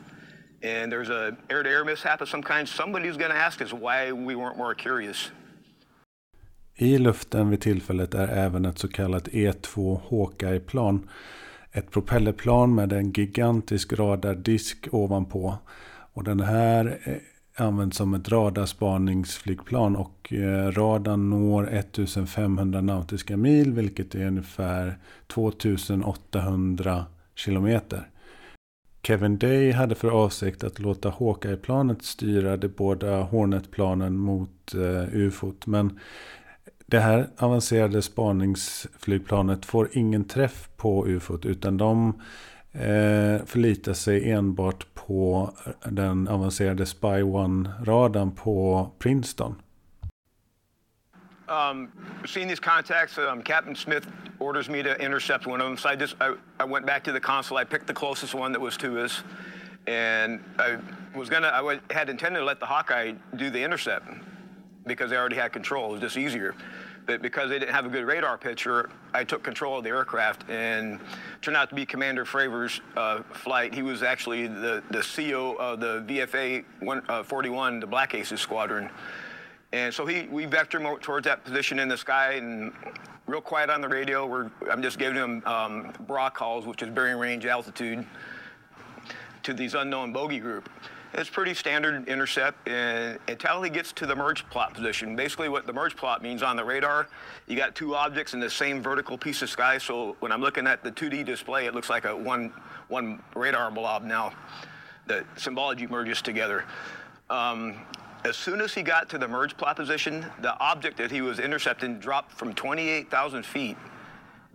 and 0.63 0.91
there's 0.91 1.09
a 1.09 1.37
air-to-air 1.49 1.85
mishap 1.85 2.19
of 2.19 2.27
some 2.27 2.43
kind, 2.43 2.67
somebody's 2.67 3.15
going 3.15 3.31
to 3.31 3.37
ask 3.37 3.61
us 3.61 3.71
why 3.71 4.11
we 4.11 4.35
weren't 4.35 4.57
more 4.57 4.75
curious. 4.75 5.31
I 6.79 6.97
luften 6.97 7.49
vid 7.49 7.61
tillfället 7.61 8.13
är 8.13 8.27
även 8.27 8.65
ett 8.65 8.79
så 8.79 8.87
kallat 8.87 9.27
E2 9.27 9.99
Hawkeye-plan. 10.09 11.09
Ett 11.71 11.91
propellerplan 11.91 12.75
med 12.75 12.93
en 12.93 13.11
gigantisk 13.11 13.93
radardisk 13.93 14.87
ovanpå. 14.91 15.57
Och 16.13 16.23
den 16.23 16.39
här 16.39 16.99
eh, 17.03 17.65
används 17.65 17.97
som 17.97 18.13
ett 18.13 18.29
radarspaningsflygplan 18.29 19.95
och 19.95 20.33
eh, 20.33 20.71
radarn 20.71 21.29
når 21.29 21.73
1500 21.73 22.81
nautiska 22.81 23.37
mil 23.37 23.73
vilket 23.73 24.15
är 24.15 24.27
ungefär 24.27 24.97
2800 25.27 27.05
kilometer. 27.35 28.09
Kevin 29.03 29.37
Day 29.37 29.71
hade 29.71 29.95
för 29.95 30.09
avsikt 30.09 30.63
att 30.63 30.79
låta 30.79 31.09
Hawkeye-planet 31.09 32.03
styra 32.03 32.57
de 32.57 32.67
båda 32.67 33.21
Hornet-planen 33.21 34.17
mot 34.17 34.73
eh, 34.73 35.15
ufot. 35.15 35.67
Men 35.67 35.99
det 36.89 36.99
här 36.99 37.29
avancerade 37.37 38.01
spaningsflygplanet 38.01 39.65
får 39.65 39.89
ingen 39.91 40.25
träff 40.25 40.69
på 40.77 41.07
ufot 41.07 41.45
utan 41.45 41.77
de 41.77 42.21
eh, 42.71 43.45
förlitar 43.45 43.93
sig 43.93 44.31
enbart 44.31 44.85
på 44.93 45.53
den 45.85 46.27
avancerade 46.27 46.85
Spy 46.85 47.21
One-radarn 47.21 48.31
på 48.31 48.91
Princeton. 48.99 49.61
Um, 51.47 51.91
seeing 52.25 52.49
these 52.49 52.61
contacts, 52.61 53.17
um, 53.17 53.41
Captain 53.41 53.75
Smith 53.75 54.07
orders 54.39 54.69
me 54.69 54.83
to 54.83 54.95
intercept 55.05 55.47
one 55.47 55.61
of 55.61 55.67
them. 55.67 55.77
So 55.77 55.89
I 55.89 55.95
just 55.95 56.15
I, 56.21 56.33
I 56.59 56.65
went 56.65 56.85
back 56.85 57.03
to 57.03 57.11
the 57.11 57.19
console. 57.19 57.61
I 57.61 57.65
picked 57.65 57.87
the 57.87 57.93
closest 57.93 58.35
one 58.35 58.51
that 58.51 58.61
was 58.61 58.77
to 58.77 59.05
us, 59.05 59.23
and 59.87 60.39
I 60.59 60.77
was 61.17 61.29
gonna 61.29 61.47
I 61.47 61.79
had 61.93 62.09
intended 62.09 62.39
to 62.39 62.45
let 62.45 62.59
the 62.59 62.65
Hawkeye 62.65 63.13
do 63.35 63.49
the 63.49 63.63
intercept 63.63 64.07
because 64.87 65.09
they 65.09 65.17
already 65.17 65.35
had 65.35 65.53
control. 65.53 65.89
It 65.89 65.91
was 65.93 66.01
just 66.01 66.17
easier. 66.17 66.55
But 67.07 67.21
because 67.21 67.49
they 67.49 67.57
didn't 67.57 67.73
have 67.73 67.85
a 67.85 67.89
good 67.89 68.05
radar 68.05 68.37
picture, 68.37 68.89
I 69.13 69.23
took 69.23 69.41
control 69.41 69.77
of 69.77 69.85
the 69.85 69.89
aircraft 69.89 70.49
and 70.49 70.99
turned 71.41 71.55
out 71.55 71.69
to 71.69 71.75
be 71.75 71.85
Commander 71.85 72.25
Fravor's 72.25 72.81
uh, 72.97 73.23
flight. 73.31 73.73
He 73.73 73.81
was 73.81 74.03
actually 74.03 74.47
the, 74.47 74.83
the 74.91 74.99
CEO 74.99 75.57
of 75.57 75.79
the 75.79 76.03
VFA 76.05 76.65
1, 76.81 77.01
uh, 77.07 77.23
41, 77.23 77.79
the 77.79 77.87
Black 77.87 78.13
Aces 78.13 78.41
squadron. 78.41 78.89
And 79.71 79.93
so 79.93 80.05
he, 80.05 80.27
we 80.27 80.45
vectored 80.45 81.01
towards 81.01 81.25
that 81.25 81.45
position 81.45 81.79
in 81.79 81.87
the 81.87 81.97
sky 81.97 82.33
and 82.33 82.73
real 83.25 83.41
quiet 83.41 83.69
on 83.69 83.79
the 83.79 83.87
radio. 83.87 84.25
We're, 84.25 84.51
I'm 84.69 84.81
just 84.81 84.99
giving 84.99 85.17
him 85.17 85.43
um, 85.45 85.93
bra 86.07 86.29
calls, 86.29 86.65
which 86.65 86.81
is 86.81 86.89
bearing 86.89 87.17
range 87.17 87.45
altitude, 87.45 88.05
to 89.43 89.53
these 89.53 89.75
unknown 89.75 90.11
bogey 90.11 90.39
group. 90.39 90.69
It's 91.17 91.31
pretty 91.31 91.55
standard 91.55 92.07
intercept 92.07 92.67
and 92.67 93.17
until 93.27 93.63
he 93.63 93.71
gets 93.71 93.91
to 93.93 94.05
the 94.05 94.15
merge 94.15 94.47
plot 94.51 94.75
position. 94.75 95.15
Basically 95.15 95.49
what 95.49 95.65
the 95.65 95.73
merge 95.73 95.95
plot 95.95 96.21
means 96.21 96.43
on 96.43 96.55
the 96.55 96.63
radar, 96.63 97.07
you 97.47 97.57
got 97.57 97.73
two 97.73 97.95
objects 97.95 98.35
in 98.35 98.39
the 98.39 98.49
same 98.51 98.83
vertical 98.83 99.17
piece 99.17 99.41
of 99.41 99.49
sky. 99.49 99.79
So 99.79 100.15
when 100.19 100.31
I'm 100.31 100.41
looking 100.41 100.67
at 100.67 100.83
the 100.83 100.91
2D 100.91 101.25
display, 101.25 101.65
it 101.65 101.73
looks 101.73 101.89
like 101.89 102.05
a 102.05 102.15
one, 102.15 102.53
one 102.87 103.19
radar 103.33 103.71
blob 103.71 104.03
now. 104.03 104.31
The 105.07 105.25
symbology 105.37 105.87
merges 105.87 106.21
together. 106.21 106.65
Um, 107.31 107.77
as 108.23 108.37
soon 108.37 108.61
as 108.61 108.75
he 108.75 108.83
got 108.83 109.09
to 109.09 109.17
the 109.17 109.27
merge 109.27 109.57
plot 109.57 109.75
position, 109.75 110.23
the 110.41 110.55
object 110.59 110.97
that 110.97 111.09
he 111.09 111.21
was 111.21 111.39
intercepting 111.39 111.97
dropped 111.97 112.31
from 112.31 112.53
28,000 112.53 113.43
feet 113.43 113.77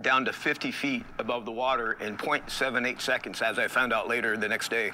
down 0.01 0.25
to 0.27 0.33
50 0.33 0.71
feet 0.71 1.05
above 1.19 1.45
the 1.45 1.51
water 1.51 1.95
in 1.95 2.17
0.78 2.17 3.01
seconds, 3.01 3.43
as 3.43 3.59
I 3.59 3.67
found 3.67 3.93
out 3.93 4.07
later 4.07 4.37
the 4.37 4.49
next 4.49 4.71
day. 4.71 4.93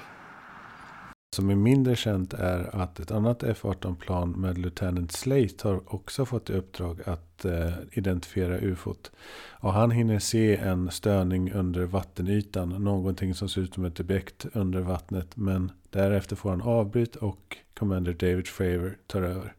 Som 1.35 1.49
är 1.49 1.55
mindre 1.55 1.95
känt 1.95 2.33
är 2.33 2.75
att 2.75 2.99
ett 2.99 3.11
annat 3.11 3.43
F-18-plan 3.43 4.31
med 4.31 4.57
Lieutenant 4.57 5.11
Slate 5.11 5.67
har 5.67 5.95
också 5.95 6.25
fått 6.25 6.49
i 6.49 6.53
uppdrag 6.53 7.01
att 7.05 7.45
eh, 7.45 7.73
identifiera 7.91 8.57
ufot. 8.57 9.11
Och 9.49 9.73
han 9.73 9.91
hinner 9.91 10.19
se 10.19 10.55
en 10.55 10.91
störning 10.91 11.53
under 11.53 11.85
vattenytan, 11.85 12.69
någonting 12.69 13.35
som 13.35 13.49
ser 13.49 13.61
ut 13.61 13.73
som 13.73 13.85
ett 13.85 13.99
objekt 13.99 14.45
under 14.53 14.81
vattnet. 14.81 15.37
Men 15.37 15.71
därefter 15.89 16.35
får 16.35 16.49
han 16.49 16.61
avbryt 16.61 17.15
och 17.15 17.57
Commander 17.73 18.13
David 18.13 18.47
Fravor 18.47 18.97
tar 19.07 19.21
över. 19.21 19.53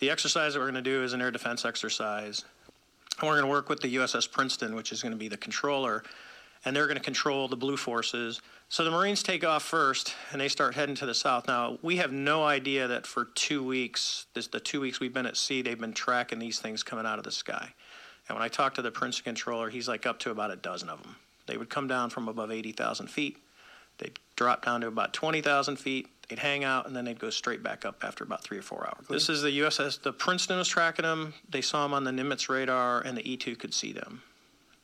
The 0.00 0.10
exercise 0.10 0.52
that 0.52 0.60
we're 0.60 0.72
going 0.72 0.84
to 0.84 0.90
do 0.90 1.04
is 1.04 1.14
an 1.14 1.20
air 1.20 1.30
defense 1.30 1.68
exercise. 1.68 2.44
And 3.18 3.28
we're 3.28 3.40
going 3.40 3.50
to 3.50 3.54
work 3.54 3.68
with 3.68 3.80
the 3.82 3.96
USS 3.96 4.32
Princeton, 4.32 4.74
which 4.76 4.92
is 4.92 5.02
going 5.02 5.12
to 5.12 5.18
be 5.18 5.28
the 5.28 5.36
controller. 5.36 6.02
And 6.64 6.76
they're 6.76 6.86
going 6.86 6.98
to 6.98 7.04
control 7.04 7.48
the 7.48 7.56
blue 7.56 7.76
forces 7.76 8.40
So 8.72 8.84
the 8.84 8.90
Marines 8.90 9.22
take 9.22 9.44
off 9.44 9.62
first 9.62 10.14
and 10.32 10.40
they 10.40 10.48
start 10.48 10.74
heading 10.74 10.94
to 10.94 11.04
the 11.04 11.12
south. 11.12 11.46
Now, 11.46 11.76
we 11.82 11.96
have 11.96 12.10
no 12.10 12.42
idea 12.42 12.88
that 12.88 13.06
for 13.06 13.26
two 13.26 13.62
weeks, 13.62 14.24
this, 14.32 14.46
the 14.46 14.60
two 14.60 14.80
weeks 14.80 14.98
we've 14.98 15.12
been 15.12 15.26
at 15.26 15.36
sea, 15.36 15.60
they've 15.60 15.78
been 15.78 15.92
tracking 15.92 16.38
these 16.38 16.58
things 16.58 16.82
coming 16.82 17.04
out 17.04 17.18
of 17.18 17.24
the 17.24 17.32
sky. 17.32 17.68
And 18.26 18.34
when 18.34 18.42
I 18.42 18.48
talked 18.48 18.76
to 18.76 18.82
the 18.82 18.90
Princeton 18.90 19.24
controller, 19.24 19.68
he's 19.68 19.88
like 19.88 20.06
up 20.06 20.20
to 20.20 20.30
about 20.30 20.50
a 20.50 20.56
dozen 20.56 20.88
of 20.88 21.02
them. 21.02 21.16
They 21.46 21.58
would 21.58 21.68
come 21.68 21.86
down 21.86 22.08
from 22.08 22.28
above 22.28 22.50
80,000 22.50 23.08
feet. 23.08 23.36
They'd 23.98 24.18
drop 24.36 24.64
down 24.64 24.80
to 24.80 24.86
about 24.86 25.12
20,000 25.12 25.76
feet. 25.76 26.08
They'd 26.30 26.38
hang 26.38 26.64
out 26.64 26.86
and 26.86 26.96
then 26.96 27.04
they'd 27.04 27.18
go 27.18 27.28
straight 27.28 27.62
back 27.62 27.84
up 27.84 28.02
after 28.02 28.24
about 28.24 28.42
three 28.42 28.56
or 28.56 28.62
four 28.62 28.86
hours. 28.86 29.06
This 29.06 29.28
is 29.28 29.42
the 29.42 29.50
USS, 29.50 30.00
the 30.00 30.14
Princeton 30.14 30.56
was 30.56 30.68
tracking 30.68 31.02
them. 31.02 31.34
They 31.46 31.60
saw 31.60 31.82
them 31.82 31.92
on 31.92 32.04
the 32.04 32.10
Nimitz 32.10 32.48
radar 32.48 33.02
and 33.02 33.18
the 33.18 33.22
E2 33.22 33.58
could 33.58 33.74
see 33.74 33.92
them. 33.92 34.22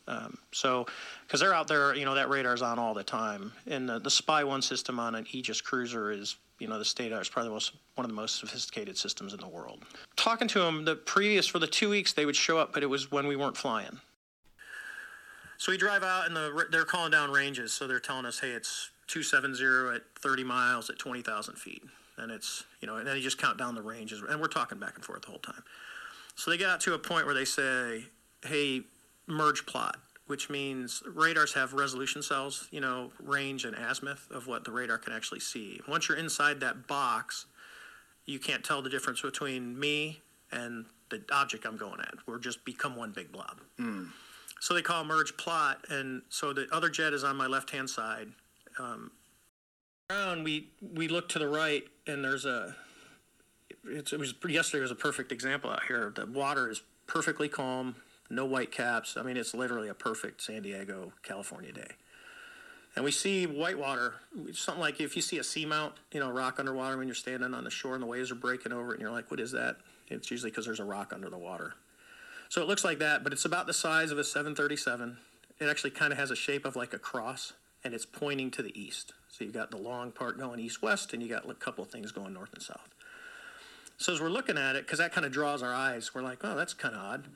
Um, 0.09 0.39
so, 0.53 0.87
because 1.27 1.39
they're 1.39 1.55
out 1.55 1.69
there, 1.69 1.95
you 1.95 2.07
know, 2.07 2.15
that 2.15 2.31
radar's 2.31 2.63
on 2.63 2.79
all 2.79 2.95
the 2.95 3.05
time. 3.05 3.53
And 3.67 3.87
the, 3.87 3.99
the 3.99 4.11
Spy 4.11 4.43
One 4.43 4.63
system 4.63 4.99
on 4.99 5.15
an 5.15 5.27
Aegis 5.31 5.61
cruiser 5.61 6.11
is, 6.11 6.37
you 6.59 6.67
know, 6.67 6.79
the 6.79 6.85
state 6.85 7.13
is 7.13 7.29
probably 7.29 7.51
the 7.51 7.53
most, 7.53 7.73
one 7.95 8.07
of 8.07 8.11
the 8.11 8.17
most 8.17 8.41
sophisticated 8.41 8.97
systems 8.97 9.35
in 9.35 9.39
the 9.39 9.49
world. 9.49 9.85
Talking 10.17 10.49
to 10.49 10.61
them, 10.61 10.87
the 10.87 10.97
previous, 10.97 11.47
for 11.47 11.59
the 11.59 11.67
two 11.67 11.91
weeks, 11.91 12.15
they 12.15 12.25
would 12.25 12.35
show 12.35 12.59
up, 12.59 12.73
but 12.73 12.83
it 12.83 12.87
was 12.87 13.13
when 13.13 13.27
we 13.27 13.37
weren't 13.37 13.57
flying. 13.57 14.01
So 15.59 15.73
we 15.73 15.79
drive 15.79 16.03
out 16.03 16.27
and 16.27 16.35
the, 16.35 16.67
they're 16.71 16.85
calling 16.85 17.11
down 17.11 17.31
ranges. 17.31 17.73
So 17.73 17.87
they're 17.87 18.01
telling 18.01 18.25
us, 18.25 18.41
hey, 18.41 18.51
it's 18.51 18.91
270 19.09 19.95
at 19.95 20.03
30 20.21 20.45
miles 20.45 20.89
at 20.89 20.99
20,000 20.99 21.57
feet. 21.57 21.83
And 22.17 22.33
it's, 22.33 22.65
you 22.81 22.89
know, 22.89 22.97
and 22.97 23.07
then 23.07 23.17
you 23.17 23.23
just 23.23 23.39
count 23.39 23.59
down 23.59 23.75
the 23.75 23.83
ranges. 23.83 24.23
And 24.29 24.41
we're 24.41 24.49
talking 24.49 24.79
back 24.79 24.95
and 24.95 25.05
forth 25.05 25.23
the 25.23 25.29
whole 25.29 25.39
time. 25.39 25.63
So 26.35 26.51
they 26.51 26.57
got 26.57 26.81
to 26.83 26.95
a 26.95 26.99
point 26.99 27.27
where 27.27 27.35
they 27.35 27.45
say, 27.45 28.05
hey, 28.45 28.83
merge 29.29 29.67
plot, 29.67 29.97
which 30.27 30.51
means 30.51 31.03
radars 31.07 31.55
have 31.55 31.73
resolution 31.73 32.23
cells, 32.23 32.69
you 32.71 32.81
know, 32.81 33.11
range 33.23 33.65
and 33.65 33.77
azimuth 33.77 34.29
of 34.31 34.47
what 34.47 34.65
the 34.65 34.73
radar 34.73 34.99
can 34.99 35.13
actually 35.13 35.41
see. 35.41 35.81
Once 35.87 36.09
you're 36.09 36.19
inside 36.19 36.61
that 36.61 36.87
box, 36.87 37.47
you 38.27 38.39
can't 38.39 38.65
tell 38.65 38.83
the 38.83 38.91
difference 38.91 39.21
between 39.21 39.79
me 39.79 40.21
and 40.51 40.87
the 41.11 41.23
object 41.33 41.67
I'm 41.67 41.77
going 41.77 42.01
at. 42.01 42.15
We're 42.27 42.39
just 42.39 42.65
become 42.65 42.97
one 42.97 43.13
big 43.13 43.33
blob. 43.33 43.61
Mm. 43.79 44.09
So 44.61 44.75
they 44.75 44.83
call 44.83 45.05
merge 45.05 45.37
plot, 45.37 45.85
and 45.89 46.23
so 46.29 46.53
the 46.53 46.67
other 46.73 46.89
jet 46.89 47.13
is 47.13 47.23
on 47.23 47.37
my 47.37 47.47
left 47.47 47.71
hand 47.71 47.89
side. 47.89 48.29
Um, 48.79 49.13
around, 50.11 50.45
we 50.45 50.69
we 50.95 51.09
look 51.09 51.29
to 51.31 51.39
the 51.39 51.49
right, 51.49 51.85
and 52.07 52.25
there's 52.25 52.45
a. 52.45 52.75
it 53.85 54.13
was 54.13 54.35
yesterday 54.49 54.83
was 54.83 54.91
a 54.91 54.97
perfect 54.97 55.31
example 55.31 55.71
out 55.71 55.85
here. 55.87 56.13
The 56.15 56.27
water 56.27 56.69
is 56.69 56.83
perfectly 57.07 57.49
calm 57.49 57.95
no 58.31 58.45
white 58.45 58.71
caps. 58.71 59.17
I 59.17 59.23
mean, 59.23 59.37
it's 59.37 59.55
literally 59.55 59.89
a 59.89 59.95
perfect 59.95 60.43
San 60.43 60.63
Diego, 60.63 61.13
California 61.23 61.73
day. 61.73 61.91
And 62.97 63.05
we 63.05 63.11
see 63.11 63.47
whitewater, 63.47 64.15
something 64.53 64.81
like 64.81 65.01
if 65.01 65.15
you 65.15 65.23
see 65.23 65.39
a 65.39 65.43
seamount, 65.43 65.93
you 66.13 66.21
know, 66.21 66.31
rock 66.31 66.59
underwater 66.59 66.97
when 66.97 67.07
you're 67.07 67.15
standing 67.15 67.55
on 67.55 67.65
the 67.65 67.71
shore 67.71 67.95
and 67.95 68.03
the 68.03 68.07
waves 68.07 68.31
are 68.31 68.37
breaking 68.37 68.73
over 68.73 68.91
it, 68.91 68.95
and 68.95 69.03
you're 69.03 69.11
like, 69.11 69.31
what 69.31 69.41
is 69.41 69.53
that? 69.53 69.77
It's 70.09 70.31
usually 70.31 70.51
because 70.51 70.65
there's 70.65 70.81
a 70.81 70.85
rock 70.85 71.13
under 71.15 71.31
the 71.31 71.39
water. 71.39 71.75
So 72.49 72.63
it 72.63 72.69
looks 72.69 72.85
like 72.85 72.99
that, 72.99 73.23
but 73.23 73.33
it's 73.33 73.45
about 73.45 73.67
the 73.67 73.75
size 73.75 74.11
of 74.11 74.19
a 74.19 74.25
737. 74.25 75.19
it 75.61 75.69
actually 75.69 75.91
kind 75.91 76.13
of 76.13 76.19
has 76.19 76.31
a 76.31 76.37
shape 76.37 76.65
of 76.65 76.77
like 76.77 76.95
a 76.95 76.99
cross 76.99 77.53
and 77.85 77.95
it's 77.95 78.07
pointing 78.07 78.51
to 78.53 78.63
the 78.63 78.79
east. 78.81 79.13
So 79.29 79.45
you've 79.45 79.55
got 79.55 79.71
the 79.71 79.77
long 79.77 80.11
part 80.11 80.39
going 80.39 80.59
east 80.59 80.83
west 80.83 81.13
and 81.13 81.23
you 81.23 81.29
got 81.29 81.49
a 81.49 81.55
couple 81.55 81.85
of 81.85 81.91
things 81.91 82.11
going 82.11 82.33
north 82.33 82.53
and 82.55 82.63
south. 82.63 82.89
So 83.99 84.13
as 84.13 84.21
we're 84.21 84.31
looking 84.31 84.57
at 84.57 84.77
it, 84.77 84.87
because 84.87 84.99
that 84.99 85.13
kind 85.13 85.27
of 85.27 85.33
draws 85.33 85.63
our 85.63 85.75
eyes, 85.75 86.15
we're 86.15 86.23
like, 86.23 86.39
oh, 86.43 86.57
that's 86.57 86.75
kind 86.75 86.95
of 86.95 87.01
odd. 87.01 87.29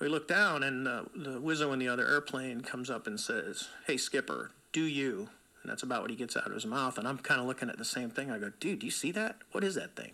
We 0.00 0.08
look 0.08 0.26
down 0.26 0.62
and 0.62 0.88
uh, 0.88 1.02
the 1.14 1.40
Wizzo 1.40 1.72
in 1.74 1.78
the 1.78 1.88
other 1.88 2.06
airplane 2.06 2.62
comes 2.62 2.88
up 2.88 3.06
and 3.06 3.20
says, 3.20 3.68
hey, 3.86 3.98
Skipper, 3.98 4.50
do 4.72 4.82
you? 4.82 5.28
And 5.62 5.70
that's 5.70 5.82
about 5.82 6.00
what 6.00 6.10
he 6.10 6.16
gets 6.16 6.38
out 6.38 6.46
of 6.46 6.54
his 6.54 6.64
mouth. 6.64 6.96
And 6.96 7.06
I'm 7.06 7.18
kind 7.18 7.38
of 7.38 7.46
looking 7.46 7.68
at 7.68 7.76
the 7.76 7.84
same 7.84 8.08
thing. 8.08 8.30
I 8.30 8.38
go, 8.38 8.50
dude, 8.60 8.78
do 8.78 8.86
you 8.86 8.90
see 8.92 9.12
that? 9.12 9.36
What 9.52 9.62
is 9.62 9.74
that 9.74 9.94
thing? 9.94 10.12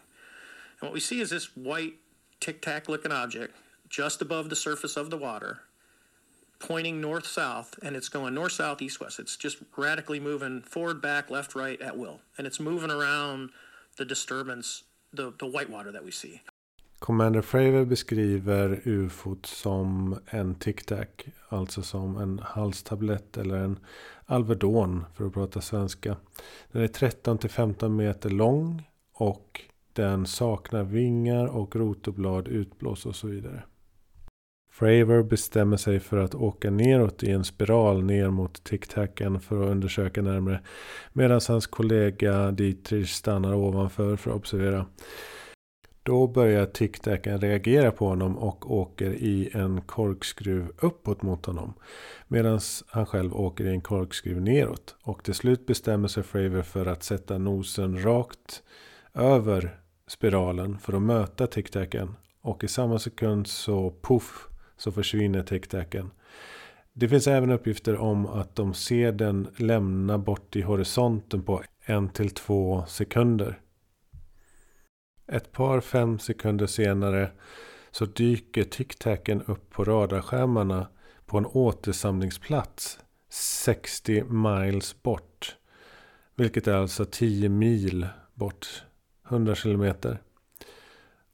And 0.81 0.89
what 0.89 0.93
we 0.93 0.99
see 0.99 1.21
is 1.21 1.31
this 1.31 1.57
white 1.57 1.95
tic 2.41 2.61
tac 2.61 2.89
looking 2.89 3.13
object 3.13 3.55
just 3.89 4.21
above 4.21 4.51
the 4.51 4.57
surface 4.57 4.97
of 4.97 5.11
the 5.11 5.17
water, 5.17 5.61
pointing 6.59 7.01
north 7.01 7.27
south, 7.27 7.79
and 7.81 7.95
it's 7.95 8.09
going 8.09 8.35
north 8.35 8.53
south, 8.53 8.83
east 8.83 8.99
west. 8.99 9.21
It's 9.21 9.37
just 9.37 9.59
radically 9.77 10.19
moving 10.19 10.63
forward, 10.63 11.01
back, 11.01 11.31
left, 11.31 11.55
right 11.55 11.81
at 11.81 11.97
will. 11.97 12.21
And 12.37 12.45
it's 12.45 12.59
moving 12.59 12.91
around 12.91 13.51
the 13.97 14.05
disturbance, 14.05 14.83
the, 15.13 15.33
the 15.39 15.47
white 15.47 15.71
water 15.71 15.93
that 15.93 16.05
we 16.05 16.11
see. 16.11 16.43
Commander 16.99 17.43
Fravor 17.43 17.85
beskriver 17.85 18.81
ufot 18.85 19.47
som 19.47 20.19
en 20.27 20.55
tic-tac, 20.55 21.07
alltså 21.49 21.83
som 21.83 22.17
en 22.17 22.41
halstablett 22.45 23.37
eller 23.37 23.57
en 23.57 23.79
Alvedon 24.27 25.05
för 25.15 25.27
att 25.27 25.33
prata 25.33 25.61
svenska. 25.61 26.17
Den 26.73 26.83
är 26.83 26.89
13-15 26.89 27.89
meter 27.89 28.31
lång 28.31 28.89
och 29.13 29.61
den 29.93 30.27
saknar 30.27 30.83
vingar 30.83 31.47
och 31.47 31.77
rotorblad, 31.77 32.49
utblås 32.49 33.07
och 33.07 33.17
så 33.17 33.27
vidare. 33.27 33.63
Fravor 34.71 35.23
bestämmer 35.23 35.77
sig 35.77 36.01
för 36.01 36.17
att 36.17 36.35
åka 36.35 36.71
neråt 36.71 37.23
i 37.23 37.31
en 37.31 37.45
spiral 37.45 38.05
ner 38.05 38.31
mot 38.31 38.65
tic-tacen 38.65 39.41
för 39.41 39.63
att 39.63 39.71
undersöka 39.71 40.23
närmare. 40.23 40.61
Medan 41.13 41.41
hans 41.49 41.67
kollega 41.67 42.51
Dietrich 42.51 43.11
stannar 43.11 43.55
ovanför 43.55 44.17
för 44.17 44.31
att 44.31 44.37
observera. 44.37 44.87
Då 46.07 46.27
börjar 46.27 46.67
tic-tacen 46.67 47.41
reagera 47.41 47.91
på 47.91 48.07
honom 48.09 48.39
och 48.39 48.77
åker 48.77 49.11
i 49.11 49.51
en 49.53 49.81
korkskruv 49.81 50.69
uppåt 50.79 51.23
mot 51.23 51.47
honom. 51.47 51.75
Medan 52.29 52.61
han 52.89 53.07
själv 53.07 53.37
åker 53.37 53.65
i 53.67 53.71
en 53.71 53.81
korkskruv 53.81 54.41
neråt. 54.41 54.97
Och 55.03 55.25
till 55.25 55.35
slut 55.35 55.67
bestämmer 55.67 56.09
sig 56.09 56.23
Fravor 56.23 56.63
för 56.63 56.87
att 56.87 57.03
sätta 57.03 57.39
nosen 57.39 58.05
rakt 58.05 58.63
över 59.15 59.81
spiralen 60.07 60.79
för 60.79 60.93
att 60.93 61.03
möta 61.03 61.47
tic-tacen. 61.47 62.09
Och 62.41 62.65
i 62.65 62.69
samma 62.69 62.99
sekund 62.99 63.47
så 63.47 63.95
puff 64.03 64.49
så 64.77 64.93
försvinner 64.93 65.43
tic-tacen. 65.43 66.11
Det 66.93 67.09
finns 67.09 67.27
även 67.27 67.51
uppgifter 67.51 67.97
om 67.97 68.27
att 68.27 68.57
de 68.57 68.75
ser 68.75 69.13
den 69.13 69.49
lämna 69.57 70.19
bort 70.19 70.57
i 70.57 70.63
horisonten 70.63 71.43
på 71.43 71.63
en 71.85 72.09
till 72.09 72.31
två 72.31 72.85
sekunder. 72.87 73.61
Ett 75.27 75.53
par 75.53 75.81
fem 75.81 76.19
sekunder 76.19 76.67
senare 76.67 77.31
så 77.91 78.05
dyker 78.05 78.65
tic-tacen 78.65 79.43
upp 79.47 79.71
på 79.71 79.85
radarskärmarna 79.85 80.87
på 81.27 81.39
en 81.39 81.47
återsamlingsplats 81.47 82.99
60 83.29 84.25
miles 84.25 85.03
bort. 85.03 85.57
Vilket 86.35 86.67
är 86.67 86.75
alltså 86.75 87.05
10 87.05 87.49
mil 87.49 88.07
bort. 88.35 88.85
100 89.29 89.55
kilometer. 89.55 90.23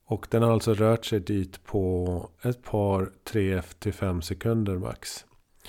Och 0.05 0.27
den 0.31 0.43
har 0.43 0.53
alltså 0.53 0.75
rört 0.75 1.05
sig 1.05 1.21
dit 1.21 1.65
på 1.65 2.29
ett 2.43 2.63
par 2.63 3.11
3 3.25 3.63
till 3.79 3.93
5 3.93 4.23
sekunder 4.23 4.79
max. 4.79 5.25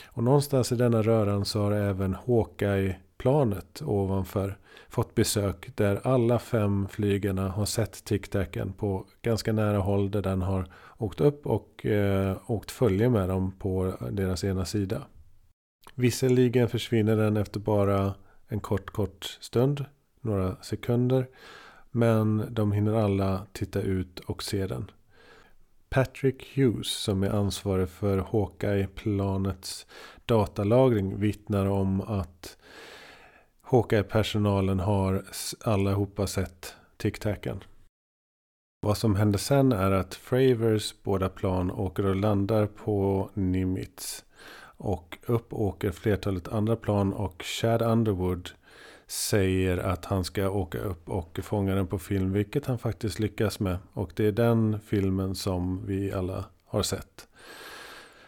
Och 0.05 0.23
någonstans 0.23 0.71
i 0.71 0.75
denna 0.75 1.01
röran 1.01 1.45
så 1.45 1.61
har 1.61 1.71
även 1.71 2.15
Hawkeye-planet 2.15 3.81
ovanför 3.81 4.57
fått 4.89 5.15
besök. 5.15 5.71
Där 5.75 5.99
alla 6.03 6.39
fem 6.39 6.87
flygarna 6.87 7.49
har 7.49 7.65
sett 7.65 8.05
tic-tacen 8.05 8.73
på 8.73 9.05
ganska 9.21 9.53
nära 9.53 9.77
håll. 9.77 10.11
Där 10.11 10.21
den 10.21 10.41
har 10.41 10.67
åkt 10.97 11.21
upp 11.21 11.47
och 11.47 11.85
eh, 11.85 12.37
åkt 12.47 12.71
följe 12.71 13.09
med 13.09 13.29
dem 13.29 13.51
på 13.59 13.93
deras 14.11 14.43
ena 14.43 14.65
sida. 14.65 15.01
Visserligen 15.95 16.69
försvinner 16.69 17.15
den 17.15 17.37
efter 17.37 17.59
bara 17.59 18.13
en 18.47 18.59
kort, 18.59 18.89
kort 18.89 19.37
stund. 19.39 19.85
Några 20.21 20.55
sekunder. 20.55 21.27
Men 21.91 22.47
de 22.49 22.71
hinner 22.71 22.93
alla 22.93 23.45
titta 23.53 23.81
ut 23.81 24.19
och 24.19 24.43
se 24.43 24.67
den. 24.67 24.91
Patrick 25.89 26.57
Hughes 26.57 26.87
som 26.87 27.23
är 27.23 27.29
ansvarig 27.29 27.89
för 27.89 28.17
Hawkeye-planets 28.17 29.85
datalagring 30.25 31.19
vittnar 31.19 31.65
om 31.65 32.01
att 32.01 32.57
Hawkeye-personalen 33.65 34.79
har 34.79 35.23
allihopa 35.63 36.27
sett 36.27 36.75
tic-tacen. 36.97 37.63
Vad 38.81 38.97
som 38.97 39.15
händer 39.15 39.39
sen 39.39 39.71
är 39.71 39.91
att 39.91 40.15
Fravers 40.15 40.95
båda 41.03 41.29
plan 41.29 41.71
åker 41.71 42.05
och 42.05 42.15
landar 42.15 42.65
på 42.65 43.29
Nimitz. 43.33 44.25
Och 44.77 45.17
upp 45.25 45.53
åker 45.53 45.91
flertalet 45.91 46.47
andra 46.47 46.75
plan 46.75 47.13
och 47.13 47.43
Chad 47.43 47.81
Underwood 47.81 48.49
säger 49.07 49.77
att 49.77 50.05
han 50.05 50.23
ska 50.23 50.49
åka 50.49 50.79
upp 50.79 51.09
och 51.09 51.39
fånga 51.43 51.75
den 51.75 51.87
på 51.87 51.99
film. 51.99 52.31
Vilket 52.31 52.65
han 52.65 52.77
faktiskt 52.77 53.19
lyckas 53.19 53.59
med. 53.59 53.77
Och 53.93 54.11
det 54.15 54.25
är 54.25 54.31
den 54.31 54.79
filmen 54.79 55.35
som 55.35 55.85
vi 55.85 56.11
alla 56.11 56.45
har 56.65 56.83
sett. 56.83 57.27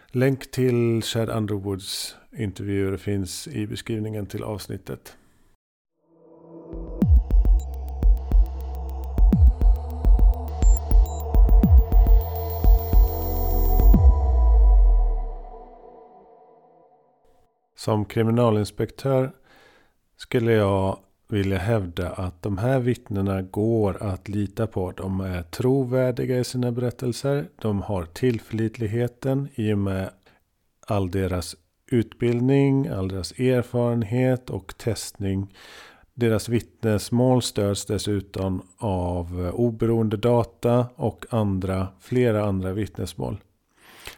Länk 0.07 0.51
till 0.51 1.01
Chad 1.03 1.29
Underwoods 1.29 2.15
intervjuer 2.37 2.97
finns 2.97 3.47
i 3.47 3.67
beskrivningen 3.67 4.25
till 4.25 4.43
avsnittet. 4.43 5.17
Som 17.85 18.05
kriminalinspektör 18.05 19.31
skulle 20.17 20.51
jag 20.51 20.97
vilja 21.27 21.57
hävda 21.57 22.09
att 22.09 22.41
de 22.41 22.57
här 22.57 22.79
vittnena 22.79 23.41
går 23.41 24.03
att 24.03 24.27
lita 24.27 24.67
på. 24.67 24.91
De 24.91 25.21
är 25.21 25.41
trovärdiga 25.41 26.39
i 26.39 26.43
sina 26.43 26.71
berättelser. 26.71 27.47
De 27.61 27.81
har 27.81 28.05
tillförlitligheten 28.05 29.49
i 29.55 29.73
och 29.73 29.77
med 29.77 30.09
all 30.87 31.11
deras 31.11 31.55
utbildning, 31.87 32.87
all 32.87 33.07
deras 33.07 33.31
erfarenhet 33.31 34.49
och 34.49 34.77
testning. 34.77 35.53
Deras 36.17 36.49
vittnesmål 36.49 37.41
stöds 37.41 37.85
dessutom 37.85 38.61
av 38.77 39.51
oberoende 39.53 40.17
data 40.17 40.85
och 40.95 41.25
andra, 41.29 41.87
flera 41.99 42.45
andra 42.45 42.73
vittnesmål. 42.73 43.37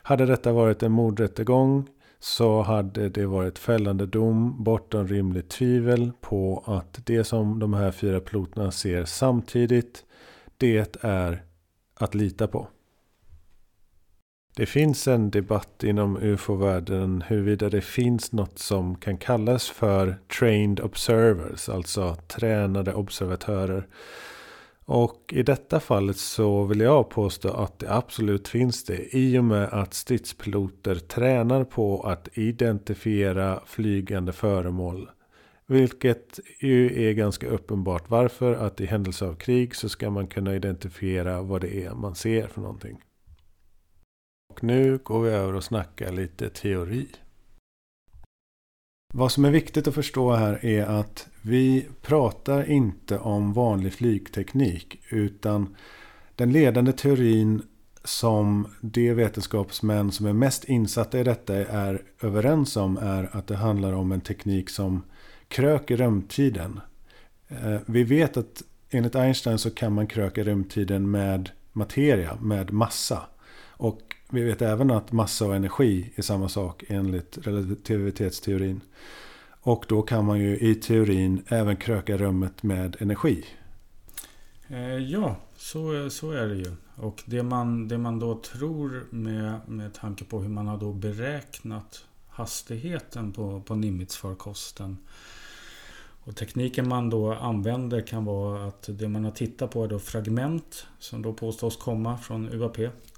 Hade 0.02 0.26
detta 0.26 0.52
varit 0.52 0.84
en 0.84 0.92
mordrättegång 0.92 1.88
så 2.20 2.62
hade 2.62 3.10
det 3.10 3.26
varit 3.26 3.60
fällande 3.60 4.06
dom 4.06 4.64
bortom 4.64 5.08
rimligt 5.08 5.50
tvivel 5.50 6.12
på 6.22 6.64
att 6.66 7.06
det 7.06 7.24
som 7.24 7.60
de 7.60 7.74
här 7.74 7.92
fyra 7.92 8.20
piloterna 8.20 8.72
ser 8.72 9.06
samtidigt, 9.06 10.06
det 10.58 10.98
är 11.02 11.44
att 11.96 12.16
lita 12.16 12.48
på. 12.48 12.68
Det 14.58 14.66
finns 14.66 15.08
en 15.08 15.32
debatt 15.32 15.84
inom 15.84 16.18
ufo-världen 16.18 17.24
huruvida 17.28 17.70
det 17.70 17.82
finns 17.82 18.32
något 18.32 18.60
som 18.60 18.96
kan 18.96 19.18
kallas 19.18 19.70
för 19.70 20.18
trained 20.40 20.80
observers, 20.80 21.70
alltså 21.70 22.16
tränade 22.16 22.94
observatörer. 22.94 23.88
Och 24.86 25.34
i 25.34 25.44
detta 25.44 25.80
fallet 25.80 26.18
så 26.18 26.64
vill 26.64 26.80
jag 26.80 27.10
påstå 27.10 27.50
att 27.50 27.80
det 27.80 27.94
absolut 27.94 28.48
finns 28.48 28.84
det. 28.84 29.16
I 29.16 29.40
och 29.40 29.44
med 29.44 29.64
att 29.64 29.94
stridspiloter 29.94 30.96
tränar 30.96 31.64
på 31.64 32.02
att 32.02 32.38
identifiera 32.38 33.60
flygande 33.66 34.34
föremål. 34.34 35.10
Vilket 35.68 36.40
ju 36.60 37.08
är 37.10 37.14
ganska 37.14 37.48
uppenbart. 37.48 38.10
Varför? 38.10 38.54
Att 38.54 38.82
i 38.82 38.86
händelse 38.86 39.26
av 39.26 39.34
krig 39.34 39.76
så 39.76 39.90
ska 39.90 40.10
man 40.10 40.28
kunna 40.28 40.56
identifiera 40.56 41.42
vad 41.42 41.62
det 41.62 41.84
är 41.86 41.94
man 41.94 42.16
ser 42.16 42.48
för 42.48 42.62
någonting. 42.62 42.98
Och 44.58 44.64
nu 44.64 45.00
går 45.04 45.22
vi 45.22 45.30
över 45.30 45.56
och 45.56 45.64
snackar 45.64 46.12
lite 46.12 46.50
teori. 46.50 47.08
Vad 49.14 49.32
som 49.32 49.46
är 49.46 49.52
viktigt 49.52 49.88
att 49.88 49.96
förstå 49.96 50.32
här 50.32 50.66
är 50.66 50.86
att 50.86 51.28
vi 51.42 51.88
pratar 52.02 52.70
inte 52.70 53.20
om 53.20 53.54
vanlig 53.54 53.94
flygteknik 53.94 55.02
utan 55.10 55.76
den 56.36 56.52
ledande 56.52 56.92
teorin 56.92 57.62
som 58.04 58.68
de 58.82 59.14
vetenskapsmän 59.14 60.12
som 60.12 60.26
är 60.26 60.34
mest 60.34 60.64
insatta 60.64 61.20
i 61.20 61.24
detta 61.24 61.56
är 61.56 62.02
överens 62.22 62.78
om 62.78 62.98
är 62.98 63.30
att 63.38 63.48
det 63.48 63.56
handlar 63.56 63.94
om 63.94 64.12
en 64.12 64.22
teknik 64.22 64.70
som 64.70 65.04
kröker 65.48 65.98
rymdtiden. 65.98 66.80
Eh, 67.48 67.78
vi 67.86 68.04
vet 68.04 68.38
att 68.38 68.64
enligt 68.90 69.16
Einstein 69.16 69.58
så 69.58 69.70
kan 69.70 69.94
man 69.94 70.08
kröka 70.08 70.44
rymdtiden 70.44 71.12
med 71.12 71.50
materia, 71.74 72.38
med 72.42 72.74
massa. 72.74 73.22
Och 73.80 74.17
vi 74.30 74.44
vet 74.44 74.62
även 74.62 74.92
att 74.92 75.12
massa 75.12 75.46
och 75.46 75.56
energi 75.56 76.12
är 76.16 76.22
samma 76.22 76.50
sak 76.50 76.84
enligt 76.88 77.38
relativitetsteorin. 77.42 78.82
Och 79.62 79.86
då 79.88 80.02
kan 80.02 80.26
man 80.26 80.40
ju 80.40 80.58
i 80.58 80.76
teorin 80.76 81.44
även 81.48 81.76
kröka 81.76 82.18
rummet 82.18 82.64
med 82.64 82.98
energi. 83.00 83.46
Eh, 84.68 84.98
ja, 84.98 85.36
så, 85.58 86.10
så 86.10 86.32
är 86.32 86.48
det 86.48 86.56
ju. 86.56 86.76
Och 86.96 87.24
det 87.26 87.44
man, 87.44 87.88
det 87.88 87.98
man 87.98 88.20
då 88.20 88.42
tror 88.42 89.06
med, 89.10 89.60
med 89.68 89.94
tanke 89.94 90.26
på 90.26 90.40
hur 90.40 90.50
man 90.50 90.68
har 90.68 90.78
då 90.78 90.94
beräknat 90.94 92.06
hastigheten 92.28 93.32
på, 93.32 93.62
på 93.62 93.76
Nimitz-farkosten. 93.76 94.98
Och 96.24 96.36
tekniken 96.36 96.88
man 96.88 97.10
då 97.10 97.34
använder 97.34 98.02
kan 98.02 98.26
vara 98.26 98.68
att 98.68 98.90
det 98.92 99.08
man 99.08 99.24
har 99.24 99.32
tittat 99.32 99.72
på 99.72 99.84
är 99.84 99.88
då 99.88 100.00
fragment 100.00 100.86
som 101.00 101.22
då 101.22 101.34
påstås 101.34 101.78
komma 101.78 102.18
från 102.18 102.50
UAP. 102.50 102.78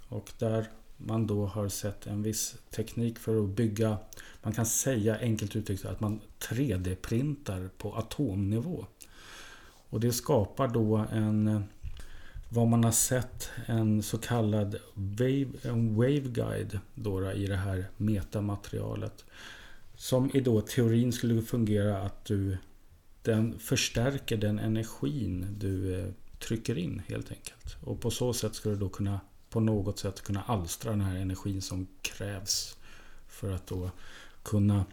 Och 0.09 0.31
där 0.37 0.65
man 0.99 1.27
då 1.27 1.45
har 1.45 1.69
sett 1.69 2.07
en 2.07 2.23
viss 2.23 2.55
teknik 2.69 3.19
för 3.19 3.43
att 3.43 3.49
bygga, 3.49 3.97
man 4.43 4.53
kan 4.53 4.65
säga 4.65 5.17
enkelt 5.19 5.55
uttryckt 5.55 5.85
att 5.85 5.99
man 5.99 6.21
3D-printar 6.39 7.69
på 7.77 7.95
atomnivå. 7.95 8.85
Och 9.89 9.99
det 9.99 10.13
skapar 10.13 10.67
då 10.67 11.05
en, 11.11 11.63
vad 12.49 12.67
man 12.67 12.83
har 12.83 12.91
sett, 12.91 13.49
en 13.65 14.03
så 14.03 14.17
kallad 14.17 14.75
wave, 14.93 15.47
en 15.61 15.95
waveguide 15.95 16.79
då 16.95 17.31
i 17.31 17.47
det 17.47 17.55
här 17.55 17.85
metamaterialet. 17.97 19.25
Som 19.95 20.31
i 20.33 20.39
då 20.39 20.61
teorin 20.61 21.11
skulle 21.11 21.41
fungera 21.41 22.01
att 22.01 22.25
du 22.25 22.57
den 23.23 23.59
förstärker 23.59 24.37
den 24.37 24.59
energin 24.59 25.55
du 25.59 25.99
eh, 25.99 26.11
trycker 26.39 26.77
in 26.77 27.01
helt 27.07 27.31
enkelt. 27.31 27.77
Och 27.81 28.01
på 28.01 28.11
så 28.11 28.33
sätt 28.33 28.55
ska 28.55 28.69
du 28.69 28.75
då 28.75 28.89
kunna 28.89 29.19
på 29.49 29.59
något 29.59 29.99
sätt 29.99 30.21
kunna 30.21 30.43
alstra 30.43 30.91
den 30.91 31.01
här 31.01 31.15
energin 31.15 31.61
som 31.61 31.87
krävs 32.01 32.77
för 33.27 33.51
att 33.51 33.67
då 33.67 33.91
kunna 34.43 34.85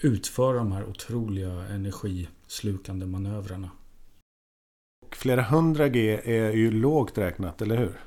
utföra 0.00 0.56
de 0.56 0.72
här 0.72 0.84
otroliga 0.84 1.50
energislukande 1.50 3.06
manövrarna. 3.06 3.70
Flera 5.12 5.42
hundra 5.42 5.88
G 5.88 6.20
är 6.24 6.50
ju 6.50 6.70
lågt 6.70 7.18
räknat, 7.18 7.62
eller 7.62 7.76
hur? 7.76 8.00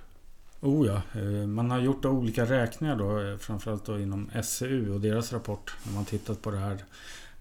Oh 0.62 0.88
ja, 0.88 1.02
eh, 1.22 1.48
man 1.48 1.72
har 1.72 1.80
gjort 1.80 2.06
olika 2.06 2.46
räkningar 2.46 2.96
då, 2.96 3.20
eh, 3.20 3.38
framförallt 3.38 3.86
då 3.86 4.00
inom 4.00 4.30
SCU 4.34 4.94
och 4.94 5.02
deras 5.02 5.34
rapport. 5.34 5.76
När 5.86 5.94
man 5.94 6.06
tittat 6.06 6.42
på 6.42 6.52
det 6.52 6.58
här. 6.58 6.84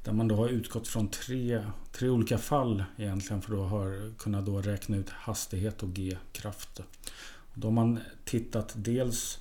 Där 0.04 0.12
man 0.12 0.28
då 0.28 0.36
har 0.36 0.48
utgått 0.48 0.88
från 0.88 1.08
tre, 1.08 1.64
tre 1.92 2.08
olika 2.08 2.38
fall 2.38 2.84
egentligen 2.96 3.42
för 3.42 3.52
att 3.54 4.18
kunna 4.18 4.40
då 4.40 4.60
räkna 4.60 4.96
ut 4.96 5.10
hastighet 5.10 5.82
och 5.82 5.88
G-kraft. 5.88 6.80
Då 7.54 7.66
har 7.66 7.72
man 7.72 7.98
tittat 8.24 8.72
dels 8.76 9.38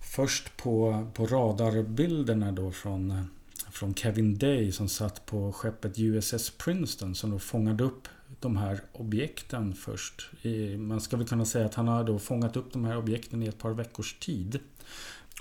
först 0.00 0.56
på, 0.56 1.06
på 1.14 1.26
radarbilderna 1.26 2.52
då 2.52 2.70
från, 2.70 3.28
från 3.70 3.94
Kevin 3.94 4.38
Day 4.38 4.72
som 4.72 4.88
satt 4.88 5.26
på 5.26 5.52
skeppet 5.52 5.98
USS 5.98 6.50
Princeton 6.50 7.14
som 7.14 7.30
då 7.30 7.38
fångade 7.38 7.84
upp 7.84 8.08
de 8.40 8.56
här 8.56 8.80
objekten 8.92 9.74
först. 9.74 10.30
Man 10.78 11.00
ska 11.00 11.16
väl 11.16 11.28
kunna 11.28 11.44
säga 11.44 11.66
att 11.66 11.74
han 11.74 11.88
har 11.88 12.04
då 12.04 12.18
fångat 12.18 12.56
upp 12.56 12.72
de 12.72 12.84
här 12.84 12.96
objekten 12.96 13.42
i 13.42 13.46
ett 13.46 13.58
par 13.58 13.70
veckors 13.70 14.14
tid. 14.14 14.60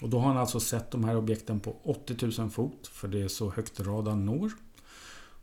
Och 0.01 0.09
då 0.09 0.19
har 0.19 0.27
han 0.27 0.37
alltså 0.37 0.59
sett 0.59 0.91
de 0.91 1.03
här 1.03 1.17
objekten 1.17 1.59
på 1.59 1.75
80 1.83 2.41
000 2.41 2.49
fot, 2.49 2.87
för 2.87 3.07
det 3.07 3.21
är 3.21 3.27
så 3.27 3.51
högt 3.51 3.79
radarn 3.79 4.25
når. 4.25 4.51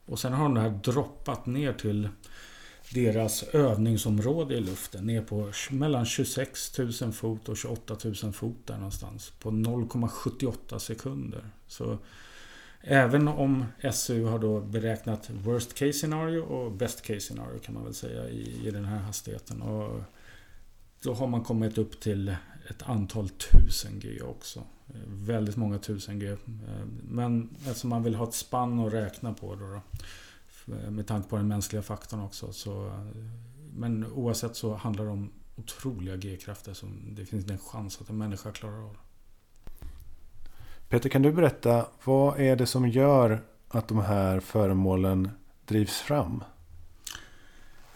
Och 0.04 0.18
sen 0.18 0.32
har 0.32 0.44
de 0.44 0.56
här 0.56 0.70
droppat 0.70 1.46
ner 1.46 1.72
till 1.72 2.08
deras 2.94 3.42
övningsområde 3.42 4.54
i 4.54 4.60
luften 4.60 5.06
ner 5.06 5.22
på 5.22 5.52
mellan 5.70 6.06
26 6.06 6.78
000 6.78 7.12
fot 7.12 7.48
och 7.48 7.56
28 7.56 7.96
000 8.22 8.32
fot 8.32 8.56
där 8.66 8.76
någonstans 8.76 9.30
på 9.30 9.50
0,78 9.50 10.78
sekunder. 10.78 11.44
Så 11.66 11.98
även 12.80 13.28
om 13.28 13.64
SU 13.92 14.24
har 14.24 14.38
då 14.38 14.60
beräknat 14.60 15.30
worst 15.30 15.74
case 15.74 15.92
scenario 15.92 16.40
och 16.40 16.72
best 16.72 17.02
case 17.02 17.20
scenario 17.20 17.58
kan 17.58 17.74
man 17.74 17.84
väl 17.84 17.94
säga 17.94 18.28
i, 18.28 18.66
i 18.66 18.70
den 18.70 18.84
här 18.84 18.98
hastigheten. 18.98 19.62
Och 19.62 20.00
då 21.02 21.14
har 21.14 21.26
man 21.26 21.44
kommit 21.44 21.78
upp 21.78 22.00
till 22.00 22.36
ett 22.68 22.82
antal 22.82 23.28
tusen 23.28 24.00
G 24.00 24.22
också. 24.22 24.62
Väldigt 25.06 25.56
många 25.56 25.78
tusen 25.78 26.18
G. 26.18 26.28
Eh, 26.28 26.36
men 27.02 27.48
eftersom 27.66 27.90
man 27.90 28.02
vill 28.02 28.14
ha 28.14 28.28
ett 28.28 28.34
spann 28.34 28.80
att 28.80 28.92
räkna 28.92 29.34
på 29.34 29.54
då, 29.54 29.66
då 29.66 29.80
med 30.90 31.06
tanke 31.06 31.28
på 31.28 31.36
den 31.36 31.48
mänskliga 31.48 31.82
faktorn 31.82 32.20
också. 32.20 32.52
Så, 32.52 32.92
men 33.72 34.06
oavsett 34.12 34.56
så 34.56 34.74
handlar 34.74 35.04
det 35.04 35.10
om 35.10 35.32
otroliga 35.56 36.16
G-krafter 36.16 36.74
som 36.74 37.14
det 37.14 37.24
finns 37.24 37.50
en 37.50 37.58
chans 37.58 38.00
att 38.00 38.10
en 38.10 38.18
människa 38.18 38.52
klarar 38.52 38.84
av. 38.84 38.96
Peter, 40.88 41.08
kan 41.08 41.22
du 41.22 41.32
berätta 41.32 41.86
vad 42.04 42.40
är 42.40 42.56
det 42.56 42.66
som 42.66 42.88
gör 42.88 43.42
att 43.68 43.88
de 43.88 43.98
här 43.98 44.40
föremålen 44.40 45.30
drivs 45.66 46.00
fram? 46.00 46.44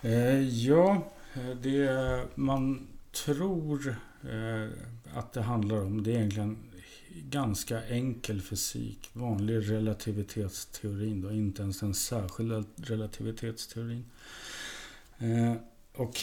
Eh, 0.02 0.40
ja, 0.40 1.02
det 1.62 2.20
man 2.34 2.88
tror 3.24 3.96
eh, 4.22 4.68
att 5.14 5.32
det 5.32 5.42
handlar 5.42 5.84
om 5.84 6.02
det 6.02 6.10
är 6.10 6.16
egentligen 6.16 6.58
ganska 7.14 7.86
enkel 7.86 8.40
fysik. 8.40 9.10
Vanlig 9.12 9.70
relativitetsteorin 9.70 11.20
då, 11.20 11.32
inte 11.32 11.62
ens 11.62 11.80
den 11.80 11.94
särskilda 11.94 12.64
relativitetsteorin. 12.76 14.04
Eh, 15.18 15.54
och 15.96 16.20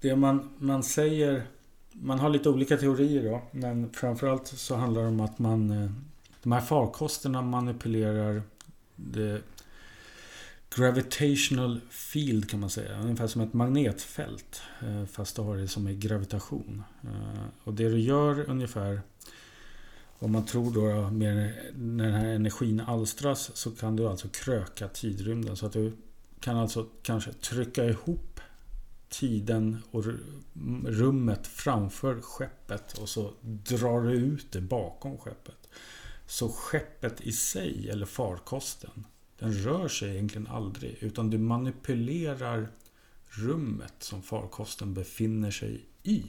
det 0.00 0.16
man, 0.16 0.50
man 0.58 0.82
säger, 0.82 1.46
man 1.92 2.18
har 2.18 2.30
lite 2.30 2.48
olika 2.48 2.76
teorier 2.76 3.22
då, 3.22 3.42
men 3.50 3.92
framförallt 3.92 4.46
så 4.46 4.76
handlar 4.76 5.02
det 5.02 5.08
om 5.08 5.20
att 5.20 5.38
man, 5.38 5.70
eh, 5.70 5.90
de 6.42 6.52
här 6.52 6.60
farkosterna 6.60 7.42
manipulerar 7.42 8.42
det 8.96 9.42
gravitational 10.76 11.80
field 11.90 12.50
kan 12.50 12.60
man 12.60 12.70
säga. 12.70 13.00
Ungefär 13.00 13.26
som 13.26 13.42
ett 13.42 13.52
magnetfält. 13.52 14.62
Eh, 14.80 15.06
fast 15.06 15.36
du 15.36 15.42
har 15.42 15.56
det 15.56 15.68
som 15.68 15.86
är 15.86 15.92
gravitation. 15.92 16.82
Eh, 17.02 17.44
och 17.64 17.74
det 17.74 17.88
du 17.88 18.00
gör 18.00 18.50
ungefär 18.50 19.00
om 20.22 20.32
man 20.32 20.46
tror 20.46 20.72
då 20.72 21.10
med 21.10 21.52
när 21.74 22.04
den 22.04 22.14
här 22.14 22.26
energin 22.26 22.80
alstras 22.80 23.56
så 23.56 23.70
kan 23.70 23.96
du 23.96 24.08
alltså 24.08 24.28
kröka 24.28 24.88
tidrymden. 24.88 25.56
Så 25.56 25.66
att 25.66 25.72
du 25.72 25.92
kan 26.40 26.56
alltså 26.56 26.88
kanske 27.02 27.32
trycka 27.32 27.84
ihop 27.84 28.40
tiden 29.08 29.78
och 29.90 30.04
rummet 30.84 31.46
framför 31.46 32.20
skeppet 32.20 32.98
och 32.98 33.08
så 33.08 33.32
drar 33.42 34.00
du 34.02 34.12
ut 34.12 34.52
det 34.52 34.60
bakom 34.60 35.18
skeppet. 35.18 35.68
Så 36.26 36.48
skeppet 36.48 37.20
i 37.20 37.32
sig, 37.32 37.90
eller 37.90 38.06
farkosten, 38.06 39.06
den 39.38 39.52
rör 39.52 39.88
sig 39.88 40.10
egentligen 40.10 40.46
aldrig. 40.46 40.96
Utan 41.00 41.30
du 41.30 41.38
manipulerar 41.38 42.68
rummet 43.30 43.94
som 43.98 44.22
farkosten 44.22 44.94
befinner 44.94 45.50
sig 45.50 45.86
i. 46.02 46.24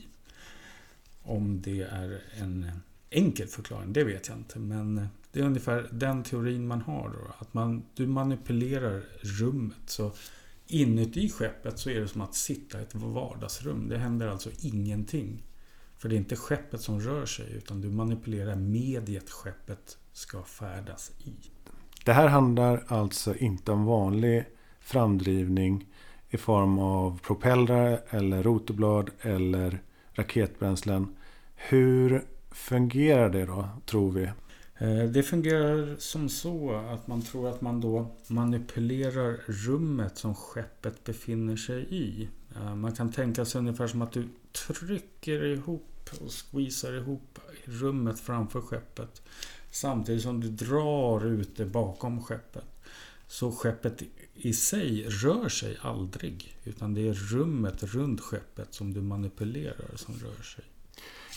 Om 1.23 1.61
det 1.61 1.81
är 1.81 2.21
en 2.37 2.71
enkel 3.13 3.47
förklaring, 3.47 3.93
det 3.93 4.03
vet 4.03 4.27
jag 4.27 4.37
inte. 4.37 4.59
Men 4.59 5.07
det 5.31 5.39
är 5.39 5.43
ungefär 5.43 5.89
den 5.91 6.23
teorin 6.23 6.67
man 6.67 6.81
har. 6.81 7.09
Då, 7.09 7.33
att 7.37 7.53
man, 7.53 7.83
du 7.95 8.07
manipulerar 8.07 9.03
rummet. 9.21 9.77
Så 9.85 10.11
inuti 10.67 11.29
skeppet 11.29 11.79
så 11.79 11.89
är 11.89 11.99
det 11.99 12.07
som 12.07 12.21
att 12.21 12.35
sitta 12.35 12.79
i 12.79 12.81
ett 12.81 12.95
vardagsrum. 12.95 13.89
Det 13.89 13.97
händer 13.97 14.27
alltså 14.27 14.49
ingenting. 14.61 15.43
För 15.97 16.09
det 16.09 16.15
är 16.15 16.17
inte 16.17 16.35
skeppet 16.35 16.81
som 16.81 16.99
rör 16.99 17.25
sig 17.25 17.53
utan 17.53 17.81
du 17.81 17.89
manipulerar 17.89 18.55
mediet 18.55 19.29
skeppet 19.29 19.97
ska 20.13 20.43
färdas 20.43 21.11
i. 21.19 21.33
Det 22.05 22.13
här 22.13 22.27
handlar 22.27 22.83
alltså 22.87 23.35
inte 23.35 23.71
om 23.71 23.85
vanlig 23.85 24.45
framdrivning 24.79 25.87
i 26.29 26.37
form 26.37 26.79
av 26.79 27.19
propellrar 27.19 28.01
eller 28.09 28.43
rotorblad 28.43 29.09
eller 29.21 29.81
raketbränslen. 30.13 31.15
Hur 31.55 32.23
fungerar 32.53 33.29
det 33.29 33.45
då, 33.45 33.69
tror 33.85 34.11
vi? 34.11 34.23
Eh, 34.77 35.03
det 35.03 35.23
fungerar 35.23 35.95
som 35.97 36.29
så 36.29 36.71
att 36.71 37.07
man 37.07 37.21
tror 37.21 37.49
att 37.49 37.61
man 37.61 37.81
då 37.81 38.15
manipulerar 38.27 39.39
rummet 39.47 40.17
som 40.17 40.35
skeppet 40.35 41.03
befinner 41.03 41.55
sig 41.55 41.87
i. 41.89 42.29
Eh, 42.55 42.75
man 42.75 42.95
kan 42.95 43.11
tänka 43.11 43.45
sig 43.45 43.59
ungefär 43.59 43.87
som 43.87 44.01
att 44.01 44.11
du 44.11 44.27
trycker 44.51 45.45
ihop 45.45 46.09
och 46.21 46.31
squeezar 46.31 46.93
ihop 46.93 47.39
rummet 47.65 48.19
framför 48.19 48.61
skeppet. 48.61 49.21
Samtidigt 49.71 50.23
som 50.23 50.39
du 50.39 50.49
drar 50.49 51.25
ut 51.25 51.57
det 51.57 51.65
bakom 51.65 52.23
skeppet. 52.23 52.65
Så 53.27 53.51
skeppet 53.51 54.03
i 54.33 54.53
sig 54.53 55.03
rör 55.03 55.49
sig 55.49 55.77
aldrig. 55.81 56.57
Utan 56.63 56.93
det 56.93 57.07
är 57.07 57.13
rummet 57.13 57.83
runt 57.83 58.21
skeppet 58.21 58.73
som 58.73 58.93
du 58.93 59.01
manipulerar 59.01 59.95
som 59.95 60.15
rör 60.15 60.43
sig. 60.43 60.65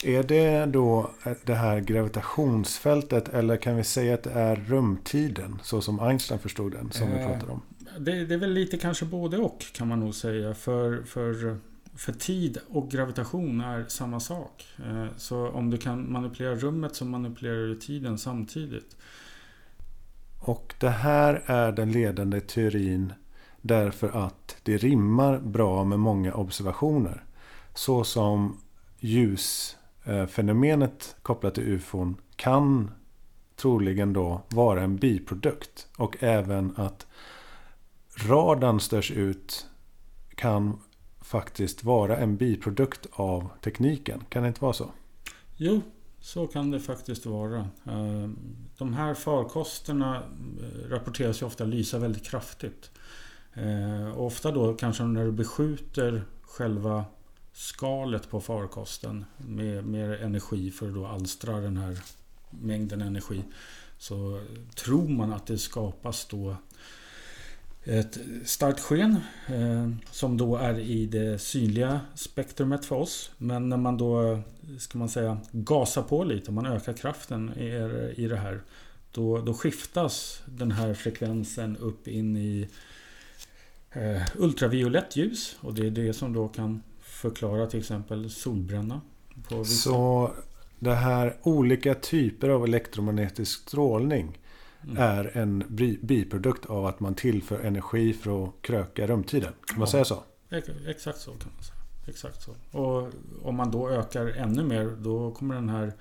Är 0.04 0.22
det 0.22 0.66
då 0.66 1.10
det 1.44 1.54
här 1.54 1.80
gravitationsfältet 1.80 3.28
eller 3.28 3.56
kan 3.56 3.76
vi 3.76 3.84
säga 3.84 4.14
att 4.14 4.22
det 4.22 4.32
är 4.32 4.56
rumtiden 4.56 5.58
så 5.62 5.80
som 5.80 6.00
Einstein 6.00 6.40
förstod 6.40 6.72
den 6.72 6.90
som 6.90 7.10
vi 7.10 7.18
eh, 7.18 7.26
pratade 7.26 7.52
om? 7.52 7.62
Det, 7.98 8.24
det, 8.24 8.34
är 8.34 8.38
väl 8.38 8.52
lite 8.52 8.78
kanske 8.78 9.04
både 9.04 9.38
och 9.38 9.64
kan 9.72 9.88
man 9.88 10.00
nog 10.00 10.14
säga. 10.14 10.54
För, 10.54 11.02
för 11.02 11.58
för 11.96 12.12
tid 12.12 12.58
och 12.68 12.90
gravitation 12.90 13.60
är 13.60 13.84
samma 13.88 14.20
sak. 14.20 14.66
Eh, 14.78 15.06
så 15.16 15.48
om 15.48 15.70
du 15.70 15.78
kan 15.78 16.12
manipulera 16.12 16.54
rummet 16.54 16.96
så 16.96 17.04
manipulerar 17.04 17.66
du 17.66 17.74
tiden 17.74 18.18
samtidigt. 18.18 18.96
Och 20.40 20.74
det 20.80 20.90
här 20.90 21.42
är 21.46 21.72
den 21.72 21.92
ledande 21.92 22.40
teorin 22.40 23.12
därför 23.60 24.26
att 24.26 24.56
det 24.62 24.76
rimmar 24.76 25.38
bra 25.38 25.84
med 25.84 25.98
många 25.98 26.34
observationer. 26.34 27.24
Så 27.74 28.04
som 28.04 28.60
Eh, 30.06 30.26
fenomenet 30.26 31.16
kopplat 31.22 31.54
till 31.54 31.68
ufon 31.68 32.16
kan 32.36 32.90
troligen 33.56 34.12
då 34.12 34.42
vara 34.48 34.82
en 34.82 34.96
biprodukt. 34.96 35.88
Och 35.96 36.16
även 36.20 36.74
att 36.76 37.06
radarn 38.28 38.80
störs 38.80 39.10
ut 39.10 39.66
kan 40.34 40.80
faktiskt 41.20 41.84
vara 41.84 42.16
en 42.16 42.36
biprodukt 42.36 43.06
av 43.12 43.48
tekniken. 43.60 44.24
Kan 44.28 44.42
det 44.42 44.48
inte 44.48 44.62
vara 44.62 44.72
så? 44.72 44.90
Jo, 45.56 45.80
så 46.20 46.46
kan 46.46 46.70
det 46.70 46.80
faktiskt 46.80 47.26
vara. 47.26 47.58
Eh, 47.84 48.28
de 48.78 48.94
här 48.94 49.14
farkosterna 49.14 50.16
eh, 50.16 50.90
rapporteras 50.90 51.42
ju 51.42 51.46
ofta 51.46 51.64
lysa 51.64 51.98
väldigt 51.98 52.24
kraftigt. 52.24 52.90
Ofta 54.16 54.50
då 54.52 54.74
kanske 54.74 55.02
när 55.02 55.24
du 55.24 55.32
beskjuter 55.32 56.24
själva 56.42 57.04
skalet 57.56 58.30
på 58.30 58.40
farkosten 58.40 59.24
med 59.36 59.86
mer 59.86 60.22
energi 60.22 60.70
för 60.70 60.88
att 60.88 60.94
då 60.94 61.06
alstra 61.06 61.60
den 61.60 61.76
här 61.76 61.98
mängden 62.50 63.02
energi. 63.02 63.42
Så 63.98 64.40
tror 64.74 65.08
man 65.08 65.32
att 65.32 65.46
det 65.46 65.58
skapas 65.58 66.26
då 66.26 66.56
ett 67.84 68.18
starkt 68.44 68.80
sken 68.80 69.16
eh, 69.48 69.90
som 70.10 70.36
då 70.36 70.56
är 70.56 70.78
i 70.78 71.06
det 71.06 71.38
synliga 71.38 72.00
spektrumet 72.14 72.84
för 72.84 72.96
oss. 72.96 73.30
Men 73.38 73.68
när 73.68 73.76
man 73.76 73.96
då, 73.96 74.42
ska 74.78 74.98
man 74.98 75.08
säga, 75.08 75.38
gasar 75.52 76.02
på 76.02 76.24
lite, 76.24 76.52
man 76.52 76.66
ökar 76.66 76.92
kraften 76.92 77.58
i, 77.58 78.22
i 78.22 78.28
det 78.28 78.36
här. 78.36 78.62
Då, 79.12 79.40
då 79.40 79.54
skiftas 79.54 80.42
den 80.46 80.70
här 80.70 80.94
frekvensen 80.94 81.76
upp 81.76 82.08
in 82.08 82.36
i 82.36 82.68
eh, 83.90 84.22
ultraviolett 84.34 85.16
ljus. 85.16 85.56
Och 85.60 85.74
det 85.74 85.86
är 85.86 85.90
det 85.90 86.12
som 86.12 86.32
då 86.32 86.48
kan 86.48 86.82
förklara 87.16 87.66
till 87.66 87.80
exempel 87.80 88.30
solbränna. 88.30 89.00
Så 89.64 90.30
det 90.78 90.94
här 90.94 91.36
olika 91.42 91.94
typer 91.94 92.48
av 92.48 92.64
elektromagnetisk 92.64 93.60
strålning 93.60 94.38
mm. 94.84 94.96
är 94.96 95.36
en 95.36 95.64
biprodukt 96.02 96.66
av 96.66 96.86
att 96.86 97.00
man 97.00 97.14
tillför 97.14 97.58
energi 97.60 98.12
för 98.12 98.44
att 98.44 98.50
kröka 98.60 99.06
rumtiden. 99.06 99.52
Kan 99.66 99.78
man 99.78 99.86
ja. 99.86 99.92
säga 99.92 100.04
så? 100.04 100.22
Exakt 100.86 101.18
så 101.18 101.30
kan 101.30 101.50
man 101.54 101.62
säga. 101.64 101.76
Exakt 102.06 102.42
så. 102.42 102.78
Och 102.78 103.10
om 103.42 103.54
man 103.54 103.70
då 103.70 103.90
ökar 103.90 104.26
ännu 104.26 104.64
mer 104.64 104.96
då 104.98 105.30
kommer 105.30 105.54
den 105.54 105.68
här 105.68 105.92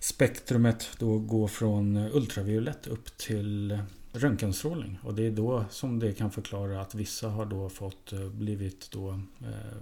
spektrumet 0.00 0.90
då 0.98 1.18
gå 1.18 1.48
från 1.48 1.96
ultraviolett 1.96 2.86
upp 2.86 3.16
till 3.16 3.78
röntgenstrålning. 4.18 4.98
Och 5.02 5.14
det 5.14 5.26
är 5.26 5.30
då 5.30 5.64
som 5.70 5.98
det 5.98 6.12
kan 6.12 6.30
förklara 6.30 6.80
att 6.80 6.94
vissa 6.94 7.28
har 7.28 7.46
då 7.46 7.68
fått 7.68 8.12
eh, 8.12 8.28
blivit 8.28 8.90
då, 8.90 9.08
eh, 9.10 9.16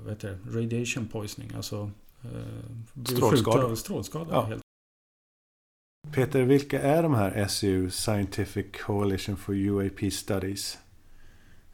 vad 0.01 0.12
heter 0.12 0.38
det, 0.44 0.61
radiation 0.61 1.09
poisoning. 1.09 1.53
Alltså 1.57 1.90
eh, 2.22 3.05
strålskada. 3.05 3.77
strålskada 3.77 4.31
ja. 4.31 4.42
helt. 4.42 4.62
Peter, 6.14 6.42
vilka 6.42 6.81
är 6.81 7.03
de 7.03 7.14
här 7.14 7.46
SU, 7.49 7.90
Scientific 7.90 8.66
Coalition 8.85 9.37
for 9.37 9.55
UAP 9.55 10.12
Studies? 10.12 10.79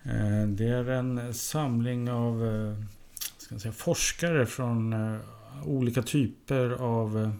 Eh, 0.02 0.46
det 0.48 0.68
är 0.68 0.90
en 0.90 1.34
samling 1.34 2.10
av 2.10 2.42
ska 3.36 3.58
säga, 3.58 3.72
forskare 3.72 4.46
från 4.46 4.94
olika 5.64 6.02
typer 6.02 6.70
av 6.70 7.32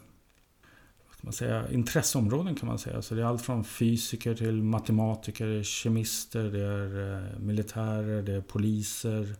man 1.22 1.32
säga, 1.32 1.70
intresseområden 1.70 2.54
kan 2.54 2.68
man 2.68 2.78
säga. 2.78 3.02
Så 3.02 3.14
det 3.14 3.22
är 3.22 3.26
allt 3.26 3.42
från 3.42 3.64
fysiker 3.64 4.34
till 4.34 4.62
matematiker, 4.62 5.62
kemister, 5.62 6.44
det 6.44 6.60
är 6.60 7.14
eh, 7.14 7.38
militärer, 7.38 8.22
det 8.22 8.32
är 8.32 8.40
poliser, 8.40 9.34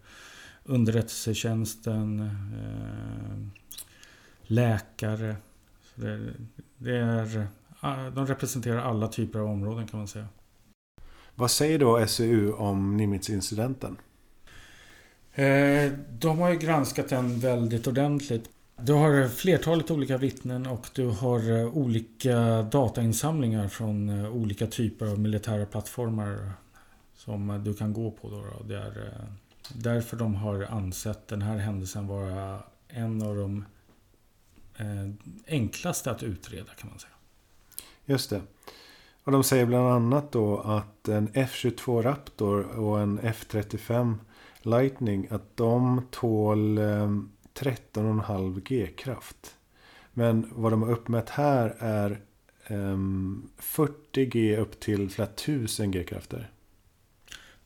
underrättelsetjänsten, 0.65 2.21
eh, 2.21 3.63
läkare. 4.43 5.37
Det, 5.95 6.33
det 6.79 6.97
är, 6.97 7.47
de 8.11 8.27
representerar 8.27 8.79
alla 8.79 9.09
typer 9.09 9.39
av 9.39 9.47
områden 9.47 9.87
kan 9.87 9.99
man 9.99 10.09
säga. 10.09 10.27
Vad 11.35 11.51
säger 11.51 11.79
då 11.79 12.07
SEU 12.07 12.53
om 12.53 12.97
Nimitz-incidenten? 12.97 13.97
Eh, 15.35 15.93
de 16.11 16.39
har 16.39 16.51
ju 16.51 16.59
granskat 16.59 17.09
den 17.09 17.39
väldigt 17.39 17.87
ordentligt. 17.87 18.51
Du 18.77 18.93
har 18.93 19.29
flertalet 19.29 19.91
olika 19.91 20.19
vittnen 20.19 20.67
och 20.67 20.87
du 20.95 21.07
har 21.09 21.59
eh, 21.61 21.77
olika 21.77 22.63
datainsamlingar 22.63 23.69
från 23.69 24.09
eh, 24.09 24.31
olika 24.31 24.67
typer 24.67 25.07
av 25.07 25.19
militära 25.19 25.67
plattformar 25.67 26.53
som 27.15 27.63
du 27.65 27.75
kan 27.75 27.93
gå 27.93 28.11
på. 28.11 28.31
Då, 28.31 28.65
Det 28.65 28.77
är 28.77 29.07
eh, 29.07 29.25
därför 29.75 30.17
de 30.17 30.35
har 30.35 30.63
ansett 30.63 31.29
den 31.29 31.43
här 31.43 31.57
händelsen 31.57 32.07
vara 32.07 32.63
en 32.89 33.23
av 33.23 33.37
de 33.37 33.65
enklaste 35.47 36.11
att 36.11 36.23
utreda 36.23 36.73
kan 36.79 36.91
man 36.91 36.99
säga. 36.99 37.13
Just 38.05 38.31
det. 38.31 38.43
Och 39.25 39.33
de 39.33 39.45
säger 39.45 39.67
bland 39.67 39.89
annat 39.89 40.33
då 40.33 40.59
att 40.59 41.09
en 41.09 41.29
F22 41.29 42.03
Raptor 42.03 42.63
och 42.63 43.01
en 43.01 43.21
F35 43.21 44.15
Lightning 44.63 45.29
att 45.31 45.57
de 45.57 46.07
tål 46.11 46.79
13,5 47.55 48.61
G-kraft. 48.61 49.57
Men 50.13 50.49
vad 50.51 50.73
de 50.73 50.83
har 50.83 50.91
uppmätt 50.91 51.31
här 51.31 51.77
är 51.79 52.21
ehm, 52.67 52.79
um, 52.93 53.51
40 53.57 54.27
G 54.27 54.57
upp 54.57 54.81
till 54.81 55.11
flera 55.11 55.29
tusen 55.29 55.91
G-krafter. 55.91 56.51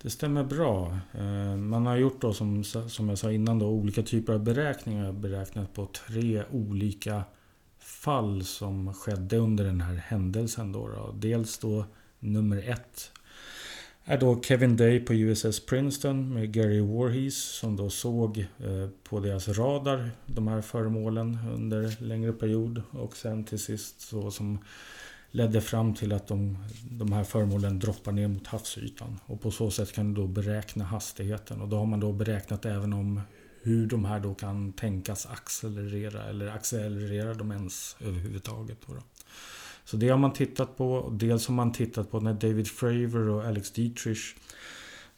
Det 0.03 0.11
stämmer 0.11 0.44
bra. 0.44 0.99
Eh, 1.12 1.57
man 1.57 1.87
har 1.87 1.96
gjort 1.96 2.20
då 2.20 2.33
som, 2.33 2.64
som 2.64 3.09
jag 3.09 3.18
sa 3.18 3.33
innan 3.33 3.59
då, 3.59 3.66
olika 3.66 4.03
typer 4.03 4.33
av 4.33 4.44
beräkningar. 4.44 5.12
Beräknat 5.12 5.75
på 5.75 5.87
tre 5.87 6.42
olika 6.51 7.25
fall 7.79 8.44
som 8.44 8.94
skedde 8.94 9.37
under 9.37 9.64
den 9.64 9.81
här 9.81 9.94
händelsen. 9.94 10.72
Då, 10.72 10.88
då. 10.88 11.12
Dels 11.14 11.59
då 11.59 11.85
nummer 12.18 12.70
ett 12.70 13.12
är 14.09 14.19
då 14.19 14.42
Kevin 14.42 14.77
Day 14.77 15.01
på 15.01 15.14
USS 15.14 15.66
Princeton 15.66 16.35
med 16.35 16.53
Gary 16.53 16.81
Warhees 16.81 17.37
som 17.37 17.77
då 17.77 17.90
såg 17.90 18.38
eh, 18.38 18.88
på 19.09 19.21
deras 19.21 19.49
radar 19.49 20.11
de 20.27 20.49
här 20.49 20.61
föremålen 20.61 21.38
under 21.55 22.03
längre 22.03 22.33
period 22.33 22.83
och 22.90 23.16
sen 23.16 23.45
till 23.45 23.59
sist 23.59 24.01
så 24.01 24.31
som 24.31 24.59
ledde 25.31 25.61
fram 25.61 25.95
till 25.95 26.12
att 26.12 26.27
de, 26.27 26.59
de 26.90 27.12
här 27.12 27.25
föremålen 27.25 27.79
droppar 27.79 28.12
ner 28.12 28.29
mot 28.29 28.47
havsytan. 28.47 29.19
Och 29.27 29.40
på 29.40 29.51
så 29.51 29.71
sätt 29.71 29.92
kan 29.92 30.14
du 30.14 30.21
då 30.21 30.27
beräkna 30.27 30.85
hastigheten 30.85 31.61
och 31.61 31.69
då 31.69 31.77
har 31.77 31.87
man 31.87 32.01
då 32.01 32.12
beräknat 32.12 32.64
även 32.64 32.92
om 32.92 33.21
hur 33.62 33.87
de 33.87 34.05
här 34.05 34.21
då 34.21 34.35
kan 34.35 34.73
tänkas 34.73 35.27
accelerera 35.27 36.25
eller 36.25 36.47
accelerera 36.47 37.35
de 37.35 37.53
ens 37.53 37.97
överhuvudtaget. 38.01 38.79
Då, 38.87 38.95
då. 38.95 39.01
Så 39.87 39.96
det 39.96 40.09
har 40.09 40.18
man 40.18 40.33
tittat 40.33 40.77
på. 40.77 41.12
Dels 41.12 41.46
har 41.46 41.55
man 41.55 41.72
tittat 41.72 42.11
på 42.11 42.20
när 42.20 42.35
David 42.35 42.68
Fravor 42.68 43.29
och 43.29 43.44
Alex 43.44 43.71
Dietrich 43.71 44.35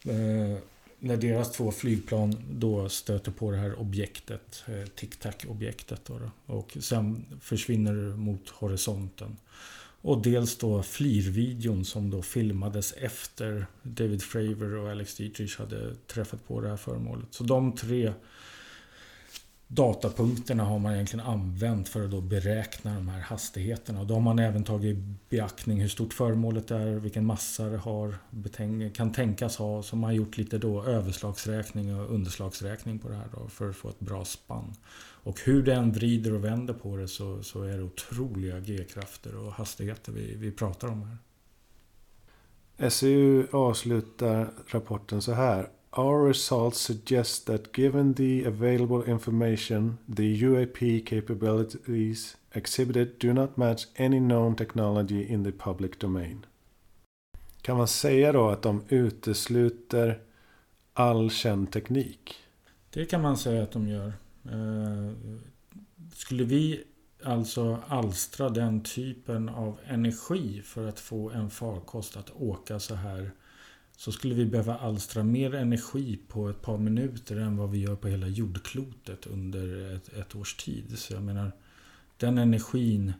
eh, 0.03 0.57
när 0.99 1.17
deras 1.17 1.51
två 1.51 1.71
flygplan 1.71 2.35
då 2.51 2.89
stöter 2.89 3.31
på 3.31 3.51
det 3.51 3.57
här 3.57 3.79
objektet, 3.79 4.63
eh, 4.67 4.89
tic-tac-objektet. 4.95 6.01
Då, 6.05 6.19
då, 6.19 6.53
och 6.53 6.77
sen 6.79 7.25
försvinner 7.41 7.93
mot 8.15 8.49
horisonten. 8.49 9.37
Och 10.01 10.21
dels 10.21 10.57
då 10.57 10.83
flirvideon 10.83 11.85
som 11.85 12.09
då 12.09 12.21
filmades 12.21 12.91
efter 12.93 13.65
David 13.83 14.21
Fravor 14.21 14.75
och 14.75 14.91
Alex 14.91 15.15
Dietrich 15.15 15.57
hade 15.57 15.95
träffat 15.95 16.47
på 16.47 16.61
det 16.61 16.69
här 16.69 16.77
föremålet. 16.77 17.27
Så 17.31 17.43
de 17.43 17.75
tre 17.75 18.13
datapunkterna 19.71 20.63
har 20.63 20.79
man 20.79 20.93
egentligen 20.93 21.25
använt 21.25 21.89
för 21.89 22.05
att 22.05 22.11
då 22.11 22.21
beräkna 22.21 22.95
de 22.95 23.07
här 23.07 23.21
hastigheterna. 23.21 23.99
Och 23.99 24.07
då 24.07 24.13
har 24.13 24.21
man 24.21 24.39
även 24.39 24.63
tagit 24.63 24.97
i 24.97 25.03
beaktning 25.29 25.81
hur 25.81 25.87
stort 25.87 26.13
föremålet 26.13 26.71
är, 26.71 26.91
vilken 26.91 27.25
massa 27.25 27.65
det 27.65 27.77
har, 27.77 28.15
kan 28.93 29.13
tänkas 29.13 29.57
ha. 29.57 29.83
Så 29.83 29.95
man 29.95 30.03
har 30.03 30.15
gjort 30.15 30.37
lite 30.37 30.57
då 30.57 30.83
överslagsräkning 30.83 31.99
och 31.99 32.13
underslagsräkning 32.13 32.99
på 32.99 33.09
det 33.09 33.15
här 33.15 33.27
då, 33.31 33.47
för 33.47 33.69
att 33.69 33.75
få 33.75 33.89
ett 33.89 33.99
bra 33.99 34.25
spann. 34.25 34.75
Och 35.23 35.39
hur 35.39 35.63
den 35.63 35.91
vrider 35.91 36.33
och 36.33 36.43
vänder 36.43 36.73
på 36.73 36.95
det 36.95 37.07
så, 37.07 37.43
så 37.43 37.63
är 37.63 37.77
det 37.77 37.83
otroliga 37.83 38.59
G-krafter 38.59 39.35
och 39.35 39.53
hastigheter 39.53 40.11
vi, 40.11 40.35
vi 40.35 40.51
pratar 40.51 40.87
om 40.87 41.01
här. 41.01 41.17
SEU 42.89 43.47
avslutar 43.51 44.49
rapporten 44.67 45.21
så 45.21 45.33
här. 45.33 45.69
Our 45.91 46.27
results 46.27 46.79
suggest 46.79 47.45
that 47.45 47.73
given 47.73 48.13
the 48.13 48.43
available 48.43 49.03
information, 49.03 49.97
the 50.15 50.41
UAP 50.43 51.05
capabilities 51.05 52.37
exhibited 52.53 53.19
do 53.19 53.33
not 53.33 53.57
match 53.57 53.87
any 53.97 54.19
known 54.19 54.55
technology 54.55 55.21
in 55.33 55.43
the 55.43 55.51
public 55.51 55.99
domain. 55.99 56.45
Kan 57.61 57.77
man 57.77 57.87
säga 57.87 58.31
då 58.31 58.49
att 58.49 58.61
de 58.61 58.83
utesluter 58.89 60.19
all 60.93 61.31
känd 61.31 61.71
teknik? 61.71 62.35
Det 62.89 63.05
kan 63.05 63.21
man 63.21 63.37
säga 63.37 63.63
att 63.63 63.71
de 63.71 63.87
gör. 63.87 64.13
Eh, 64.45 65.13
skulle 66.13 66.43
vi 66.43 66.83
alltså 67.23 67.77
alstra 67.87 68.49
den 68.49 68.83
typen 68.83 69.49
av 69.49 69.77
energi 69.87 70.61
för 70.61 70.87
att 70.87 70.99
få 70.99 71.29
en 71.29 71.49
farkost 71.49 72.17
att 72.17 72.31
åka 72.35 72.79
så 72.79 72.95
här 72.95 73.31
så 73.99 74.11
skulle 74.11 74.35
vi 74.35 74.45
behöva 74.45 74.77
alstra 74.77 75.23
mer 75.23 75.55
energi 75.55 76.19
på 76.27 76.49
ett 76.49 76.61
par 76.61 76.77
minuter 76.77 77.35
än 77.35 77.57
vad 77.57 77.71
vi 77.71 77.77
gör 77.79 77.95
på 77.95 78.07
hela 78.07 78.27
jordklotet 78.27 79.25
under 79.25 79.95
ett, 79.95 80.13
ett 80.13 80.35
års 80.35 80.55
tid. 80.55 80.99
Så 80.99 81.13
jag 81.13 81.23
menar, 81.23 81.51
den 82.17 82.37
energin, 82.37 83.13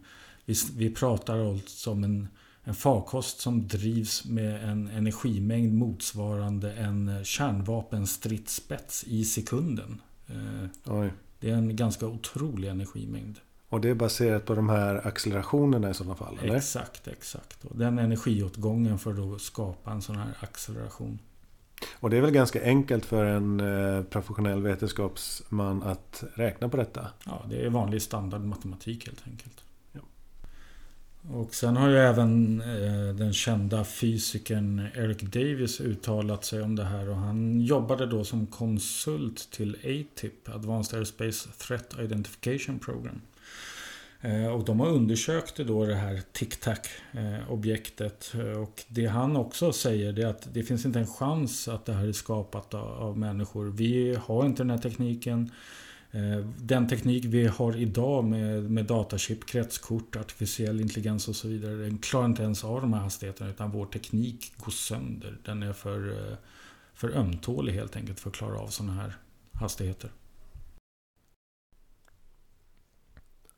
vi, 0.46 0.56
vi 0.76 0.90
pratar 0.90 1.50
alltså 1.50 1.92
om 1.92 2.04
en, 2.04 2.28
en 2.64 2.76
farkost 2.76 3.40
som 3.40 3.68
drivs 3.68 4.26
med 4.26 4.70
en 4.70 4.88
energimängd 4.88 5.74
motsvarande 5.74 6.74
en 6.74 7.26
kärnvapenstridsspets 7.26 9.04
i 9.04 9.26
sekunden. 9.26 10.02
Eh, 10.28 11.06
det 11.40 11.50
är 11.50 11.56
en 11.56 11.76
ganska 11.76 12.08
otrolig 12.08 12.68
energimängd. 12.68 13.40
Och 13.70 13.82
det 13.82 13.90
är 13.90 13.94
baserat 13.94 14.46
på 14.46 14.56
de 14.56 14.70
här 14.70 15.08
accelerationerna 15.08 15.90
i 15.90 15.94
sådana 15.94 16.16
fall? 16.16 16.40
Eller? 16.44 16.56
Exakt, 16.56 17.08
exakt. 17.08 17.66
Och 17.66 17.78
den 17.78 18.00
energiåtgången 18.00 19.00
för 19.00 19.36
att 19.36 19.42
skapa 19.42 19.92
en 19.92 20.02
sån 20.02 20.16
här 20.16 20.38
acceleration. 20.40 21.20
Och 22.00 22.10
det 22.10 22.18
är 22.18 22.22
väl 22.22 22.32
ganska 22.32 22.64
enkelt 22.64 23.06
för 23.06 23.26
en 23.26 23.60
eh, 23.60 24.04
professionell 24.04 24.62
vetenskapsman 24.62 25.84
att 25.84 26.24
räkna 26.34 26.70
på 26.70 26.78
detta? 26.78 27.08
Ja, 27.26 27.46
det 27.50 27.66
är 27.66 27.70
vanlig 27.70 28.02
standardmatematik 28.02 29.06
helt 29.06 29.28
enkelt. 29.28 29.64
Ja. 29.92 30.02
Och 31.34 31.56
sen 31.56 31.78
har 31.78 31.90
ju 31.90 31.98
även 31.98 32.62
eh, 32.62 33.16
den 33.16 33.34
kända 33.34 33.84
fysikern 33.84 34.88
Eric 34.96 35.22
Davis 35.22 35.82
uttalat 35.82 36.46
sig 36.46 36.62
om 36.62 36.76
det 36.76 36.84
här 36.84 37.10
och 37.10 37.16
han 37.18 37.62
jobbade 37.62 38.06
då 38.06 38.24
som 38.24 38.48
konsult 38.48 39.52
till 39.52 39.76
ATIP, 39.76 40.50
Advanced 40.50 40.94
Aerospace 40.94 41.50
Threat 41.58 42.00
Identification 42.00 42.80
Program. 42.80 43.22
Eh, 44.22 44.48
och 44.48 44.66
de 44.66 44.80
har 44.80 44.88
undersökt 44.88 45.58
då 45.58 45.86
det 45.86 45.96
här 45.96 46.22
tic-tac-objektet. 46.32 48.32
Eh, 48.34 48.42
eh, 48.42 48.62
och 48.62 48.84
det 48.88 49.06
han 49.06 49.38
också 49.38 49.74
säger 49.74 50.20
är 50.20 50.26
att 50.26 50.54
det 50.54 50.64
finns 50.64 50.86
inte 50.86 51.00
en 51.00 51.08
chans 51.08 51.68
att 51.68 51.86
det 51.86 51.94
här 51.94 52.08
är 52.08 52.12
skapat 52.12 52.74
av 52.74 53.18
människor. 53.18 53.66
Vi 53.66 54.18
har 54.24 54.46
inte 54.46 54.64
den 54.64 54.70
här 54.70 54.78
tekniken. 54.78 55.52
Den 56.58 56.88
teknik 56.88 57.26
vi 57.26 57.48
har 57.48 57.78
idag 57.78 58.24
med, 58.24 58.72
med 58.72 58.86
datachip, 58.86 59.46
kretskort, 59.46 60.16
artificiell 60.16 60.82
intelligens 60.82 61.28
och 61.28 61.36
så 61.36 61.48
vidare. 61.48 61.76
Den 61.76 61.98
klarar 61.98 62.26
inte 62.26 62.44
ens 62.44 62.64
av 62.64 62.82
de 62.82 62.94
här 62.94 63.02
hastigheterna 63.02 63.50
utan 63.50 63.72
vår 63.72 63.86
teknik 63.86 64.54
går 64.58 64.72
sönder. 64.72 65.38
Den 65.46 65.64
är 65.64 65.74
för, 65.74 66.36
för 66.94 67.18
ömtålig 67.18 67.74
helt 67.74 67.96
enkelt 67.96 68.20
för 68.20 68.30
att 68.30 68.36
klara 68.36 68.60
av 68.60 68.68
sådana 68.68 68.94
här 68.94 69.14
hastigheter. 69.54 70.10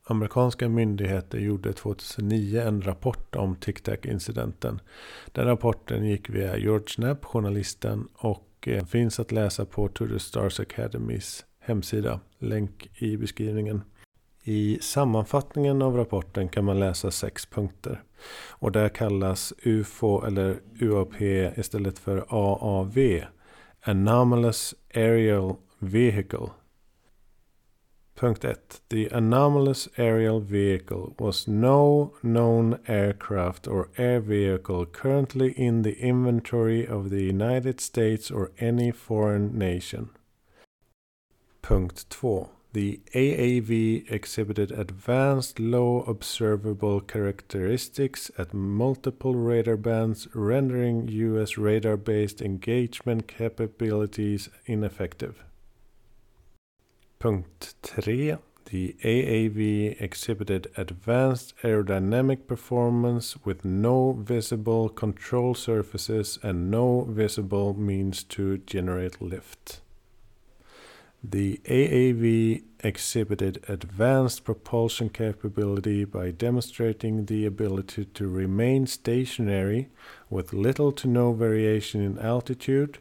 Amerikanska 0.03 0.69
myndigheter 0.69 1.39
gjorde 1.39 1.73
2009 1.73 2.61
en 2.61 2.81
rapport 2.81 3.35
om 3.35 3.55
TicTac-incidenten. 3.55 4.79
Den 5.31 5.45
rapporten 5.45 6.05
gick 6.05 6.29
via 6.29 6.57
George 6.57 6.85
Knapp, 6.87 7.25
journalisten, 7.25 8.07
och 8.15 8.67
eh, 8.67 8.85
finns 8.85 9.19
att 9.19 9.31
läsa 9.31 9.65
på 9.65 9.87
To 9.87 10.07
the 10.07 10.19
Stars 10.19 10.59
Academys 10.59 11.45
hemsida. 11.59 12.19
Länk 12.39 12.89
i 12.95 13.17
beskrivningen. 13.17 13.81
I 14.43 14.79
sammanfattningen 14.81 15.81
av 15.81 15.97
rapporten 15.97 16.49
kan 16.49 16.65
man 16.65 16.79
läsa 16.79 17.11
sex 17.11 17.45
punkter. 17.45 18.03
Och 18.49 18.71
där 18.71 18.89
kallas 18.89 19.53
UFO 19.63 20.25
eller 20.25 20.59
UAP 20.79 21.21
istället 21.57 21.99
för 21.99 22.25
AAV. 22.29 23.21
Anomalous 23.81 24.75
Aerial 24.93 25.55
Vehicle. 25.79 26.49
Punkt 28.21 28.43
1. 28.43 28.55
The 28.89 29.07
anomalous 29.07 29.89
aerial 29.97 30.41
vehicle 30.41 31.15
was 31.17 31.47
no 31.47 32.13
known 32.21 32.77
aircraft 32.87 33.67
or 33.67 33.89
air 33.97 34.19
vehicle 34.19 34.85
currently 34.85 35.53
in 35.53 35.81
the 35.81 35.97
inventory 35.97 36.85
of 36.85 37.09
the 37.09 37.23
United 37.23 37.81
States 37.81 38.29
or 38.29 38.51
any 38.59 38.91
foreign 38.91 39.57
nation. 39.57 40.11
Punkt 41.63 42.07
2. 42.11 42.47
The 42.73 42.99
AAV 43.15 44.11
exhibited 44.11 44.71
advanced 44.71 45.59
low 45.59 46.03
observable 46.03 47.01
characteristics 47.01 48.29
at 48.37 48.53
multiple 48.53 49.33
radar 49.33 49.77
bands, 49.77 50.27
rendering 50.35 51.07
US 51.07 51.57
radar 51.57 51.97
based 51.97 52.39
engagement 52.39 53.27
capabilities 53.27 54.47
ineffective. 54.67 55.43
Punkt 57.21 57.75
3. 57.83 58.35
The 58.71 58.95
AAV 59.03 60.01
exhibited 60.01 60.71
advanced 60.75 61.53
aerodynamic 61.61 62.47
performance 62.47 63.37
with 63.45 63.63
no 63.63 64.13
visible 64.13 64.89
control 64.89 65.53
surfaces 65.53 66.39
and 66.41 66.71
no 66.71 67.03
visible 67.07 67.75
means 67.75 68.23
to 68.23 68.57
generate 68.57 69.21
lift. 69.21 69.81
The 71.23 71.61
AAV 71.65 72.63
exhibited 72.79 73.63
advanced 73.67 74.43
propulsion 74.43 75.09
capability 75.09 76.05
by 76.05 76.31
demonstrating 76.31 77.27
the 77.27 77.45
ability 77.45 78.05
to 78.05 78.27
remain 78.27 78.87
stationary 78.87 79.89
with 80.31 80.53
little 80.53 80.91
to 80.93 81.07
no 81.07 81.33
variation 81.33 82.01
in 82.01 82.17
altitude, 82.17 82.97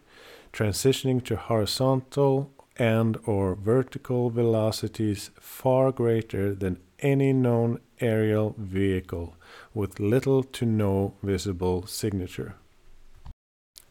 transitioning 0.52 1.24
to 1.24 1.36
horizontal 1.36 2.52
and 2.80 3.18
or 3.26 3.54
vertical 3.54 4.30
velocities 4.30 5.30
far 5.38 5.92
greater 5.92 6.54
than 6.54 6.78
any 7.00 7.30
known 7.30 7.78
aerial 8.00 8.54
vehicle 8.56 9.34
with 9.74 10.00
little 10.00 10.42
to 10.42 10.64
no 10.64 11.12
visible 11.22 11.86
signature. 11.86 12.54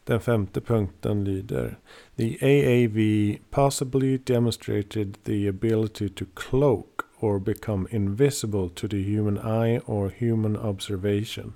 Den 0.06 0.20
femte 0.20 0.60
punkten 0.60 1.24
lyder 1.24 1.76
The 2.16 2.36
AAV 2.38 3.38
possibly 3.52 4.18
demonstrated 4.18 5.18
the 5.24 5.46
ability 5.46 6.08
to 6.08 6.26
cloak 6.34 7.06
or 7.20 7.38
become 7.38 7.86
invisible 7.90 8.70
to 8.70 8.88
the 8.88 9.02
human 9.02 9.38
eye 9.38 9.78
or 9.86 10.10
human 10.10 10.56
observation. 10.56 11.52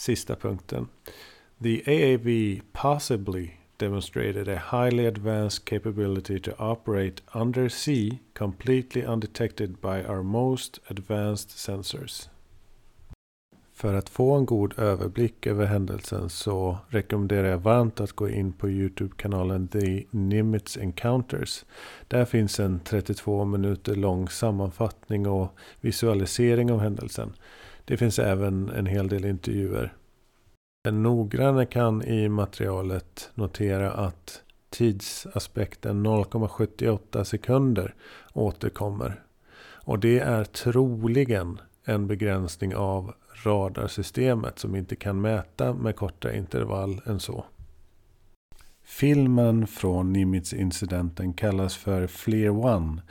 Sista 0.00 0.36
punkten. 0.36 0.88
The 1.60 1.82
AAV 1.86 2.62
possibly 2.72 3.59
demonstrated 3.80 4.48
a 4.48 4.62
highly 4.70 5.06
advanced 5.06 5.64
capability 5.64 6.38
to 6.40 6.50
operate 6.58 7.22
undersea 7.34 8.20
completely 8.34 9.02
undetected 9.02 9.80
by 9.80 10.04
our 10.04 10.22
most 10.22 10.78
advanced 10.90 11.50
sensors. 11.50 12.28
För 13.72 13.94
att 13.94 14.08
få 14.08 14.36
en 14.36 14.46
god 14.46 14.78
överblick 14.78 15.46
över 15.46 15.66
händelsen 15.66 16.30
så 16.30 16.78
rekommenderar 16.88 17.48
jag 17.48 17.58
varmt 17.58 18.00
att 18.00 18.12
gå 18.12 18.28
in 18.28 18.52
på 18.52 18.70
Youtube-kanalen 18.70 19.68
The 19.68 20.04
Nimitz 20.10 20.76
Encounters. 20.76 21.64
Där 22.08 22.24
finns 22.24 22.60
en 22.60 22.80
32 22.80 23.44
minuter 23.44 23.94
lång 23.94 24.28
sammanfattning 24.28 25.26
och 25.26 25.58
visualisering 25.80 26.72
av 26.72 26.80
händelsen. 26.80 27.32
Det 27.84 27.96
finns 27.96 28.18
även 28.18 28.70
en 28.70 28.86
hel 28.86 29.08
del 29.08 29.24
intervjuer. 29.24 29.92
Den 30.82 31.02
noggranne 31.02 31.66
kan 31.66 32.02
i 32.02 32.28
materialet 32.28 33.30
notera 33.34 33.92
att 33.92 34.42
tidsaspekten 34.70 36.06
0,78 36.06 37.24
sekunder 37.24 37.94
återkommer. 38.32 39.22
Och 39.84 39.98
det 39.98 40.18
är 40.18 40.44
troligen 40.44 41.60
en 41.84 42.06
begränsning 42.06 42.74
av 42.74 43.14
radarsystemet 43.44 44.58
som 44.58 44.76
inte 44.76 44.96
kan 44.96 45.20
mäta 45.20 45.74
med 45.74 45.96
kortare 45.96 46.36
intervall 46.36 47.00
än 47.06 47.20
så. 47.20 47.44
Filmen 48.82 49.66
från 49.66 50.12
Nimitz-incidenten 50.12 51.32
kallas 51.32 51.76
för 51.76 52.06
Fleer 52.06 52.50
One 52.50 53.02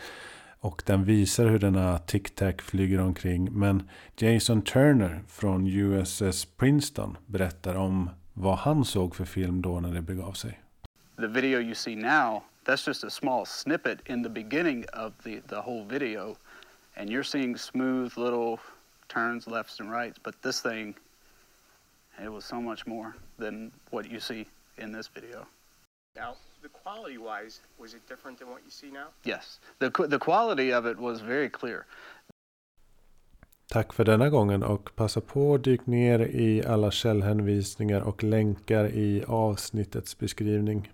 och 0.59 0.83
den 0.85 1.03
visar 1.03 1.45
hur 1.45 1.59
denna 1.59 1.97
tic-tac 1.97 2.55
flyger 2.61 2.99
omkring. 2.99 3.59
Men 3.59 3.89
Jason 4.17 4.61
Turner 4.61 5.23
från 5.27 5.67
USS 5.67 6.45
Princeton 6.45 7.17
berättar 7.25 7.75
om 7.75 8.09
vad 8.33 8.57
han 8.57 8.85
såg 8.85 9.15
för 9.15 9.25
film 9.25 9.61
då 9.61 9.79
när 9.79 9.93
det 9.93 10.01
begav 10.01 10.33
sig. 10.33 10.59
The 11.15 11.27
video 11.27 11.59
you 11.59 11.75
see 11.75 11.95
now, 11.95 12.43
that's 12.65 12.87
just 12.87 13.03
a 13.03 13.09
small 13.09 13.45
snippet 13.45 14.09
in 14.09 14.23
the 14.23 14.29
beginning 14.29 14.85
of 14.93 15.13
the, 15.23 15.41
the 15.41 15.55
whole 15.55 15.85
video. 15.85 16.35
And 16.95 17.09
you're 17.09 17.23
seeing 17.23 17.57
smooth 17.57 18.17
little 18.17 18.57
turns 19.07 19.47
lefts 19.47 19.79
and 19.79 19.91
rights, 19.91 20.19
but 20.23 20.41
this 20.41 20.61
thing, 20.61 20.95
it 22.23 22.29
was 22.29 22.45
so 22.45 22.61
much 22.61 22.87
more 22.87 23.15
than 23.37 23.71
what 23.91 24.11
you 24.11 24.19
see 24.19 24.45
in 24.77 24.91
this 24.93 25.09
video. 25.15 25.45
Now, 26.15 26.35
the 26.61 26.69
quality 26.83 27.17
wise, 27.17 27.61
was 27.77 27.93
it 27.93 28.01
different 28.07 28.39
than 28.39 28.49
what 28.49 28.61
you 28.65 28.71
see 28.71 28.91
now? 28.91 29.07
Yes. 29.23 29.59
The, 29.79 29.89
the 30.07 30.19
quality 30.19 30.73
of 30.73 30.85
it 30.85 30.97
was 30.97 31.21
very 31.21 31.49
clear. 31.49 31.85
Tack 33.67 33.93
för 33.93 34.05
denna 34.05 34.29
gången 34.29 34.63
och 34.63 34.95
passa 34.95 35.21
på 35.21 35.55
att 35.55 35.63
dyka 35.63 35.83
ner 35.85 36.19
i 36.19 36.65
alla 36.65 36.91
källhänvisningar 36.91 38.01
och 38.01 38.23
länkar 38.23 38.85
i 38.85 39.23
avsnittets 39.27 40.17
beskrivning. 40.17 40.91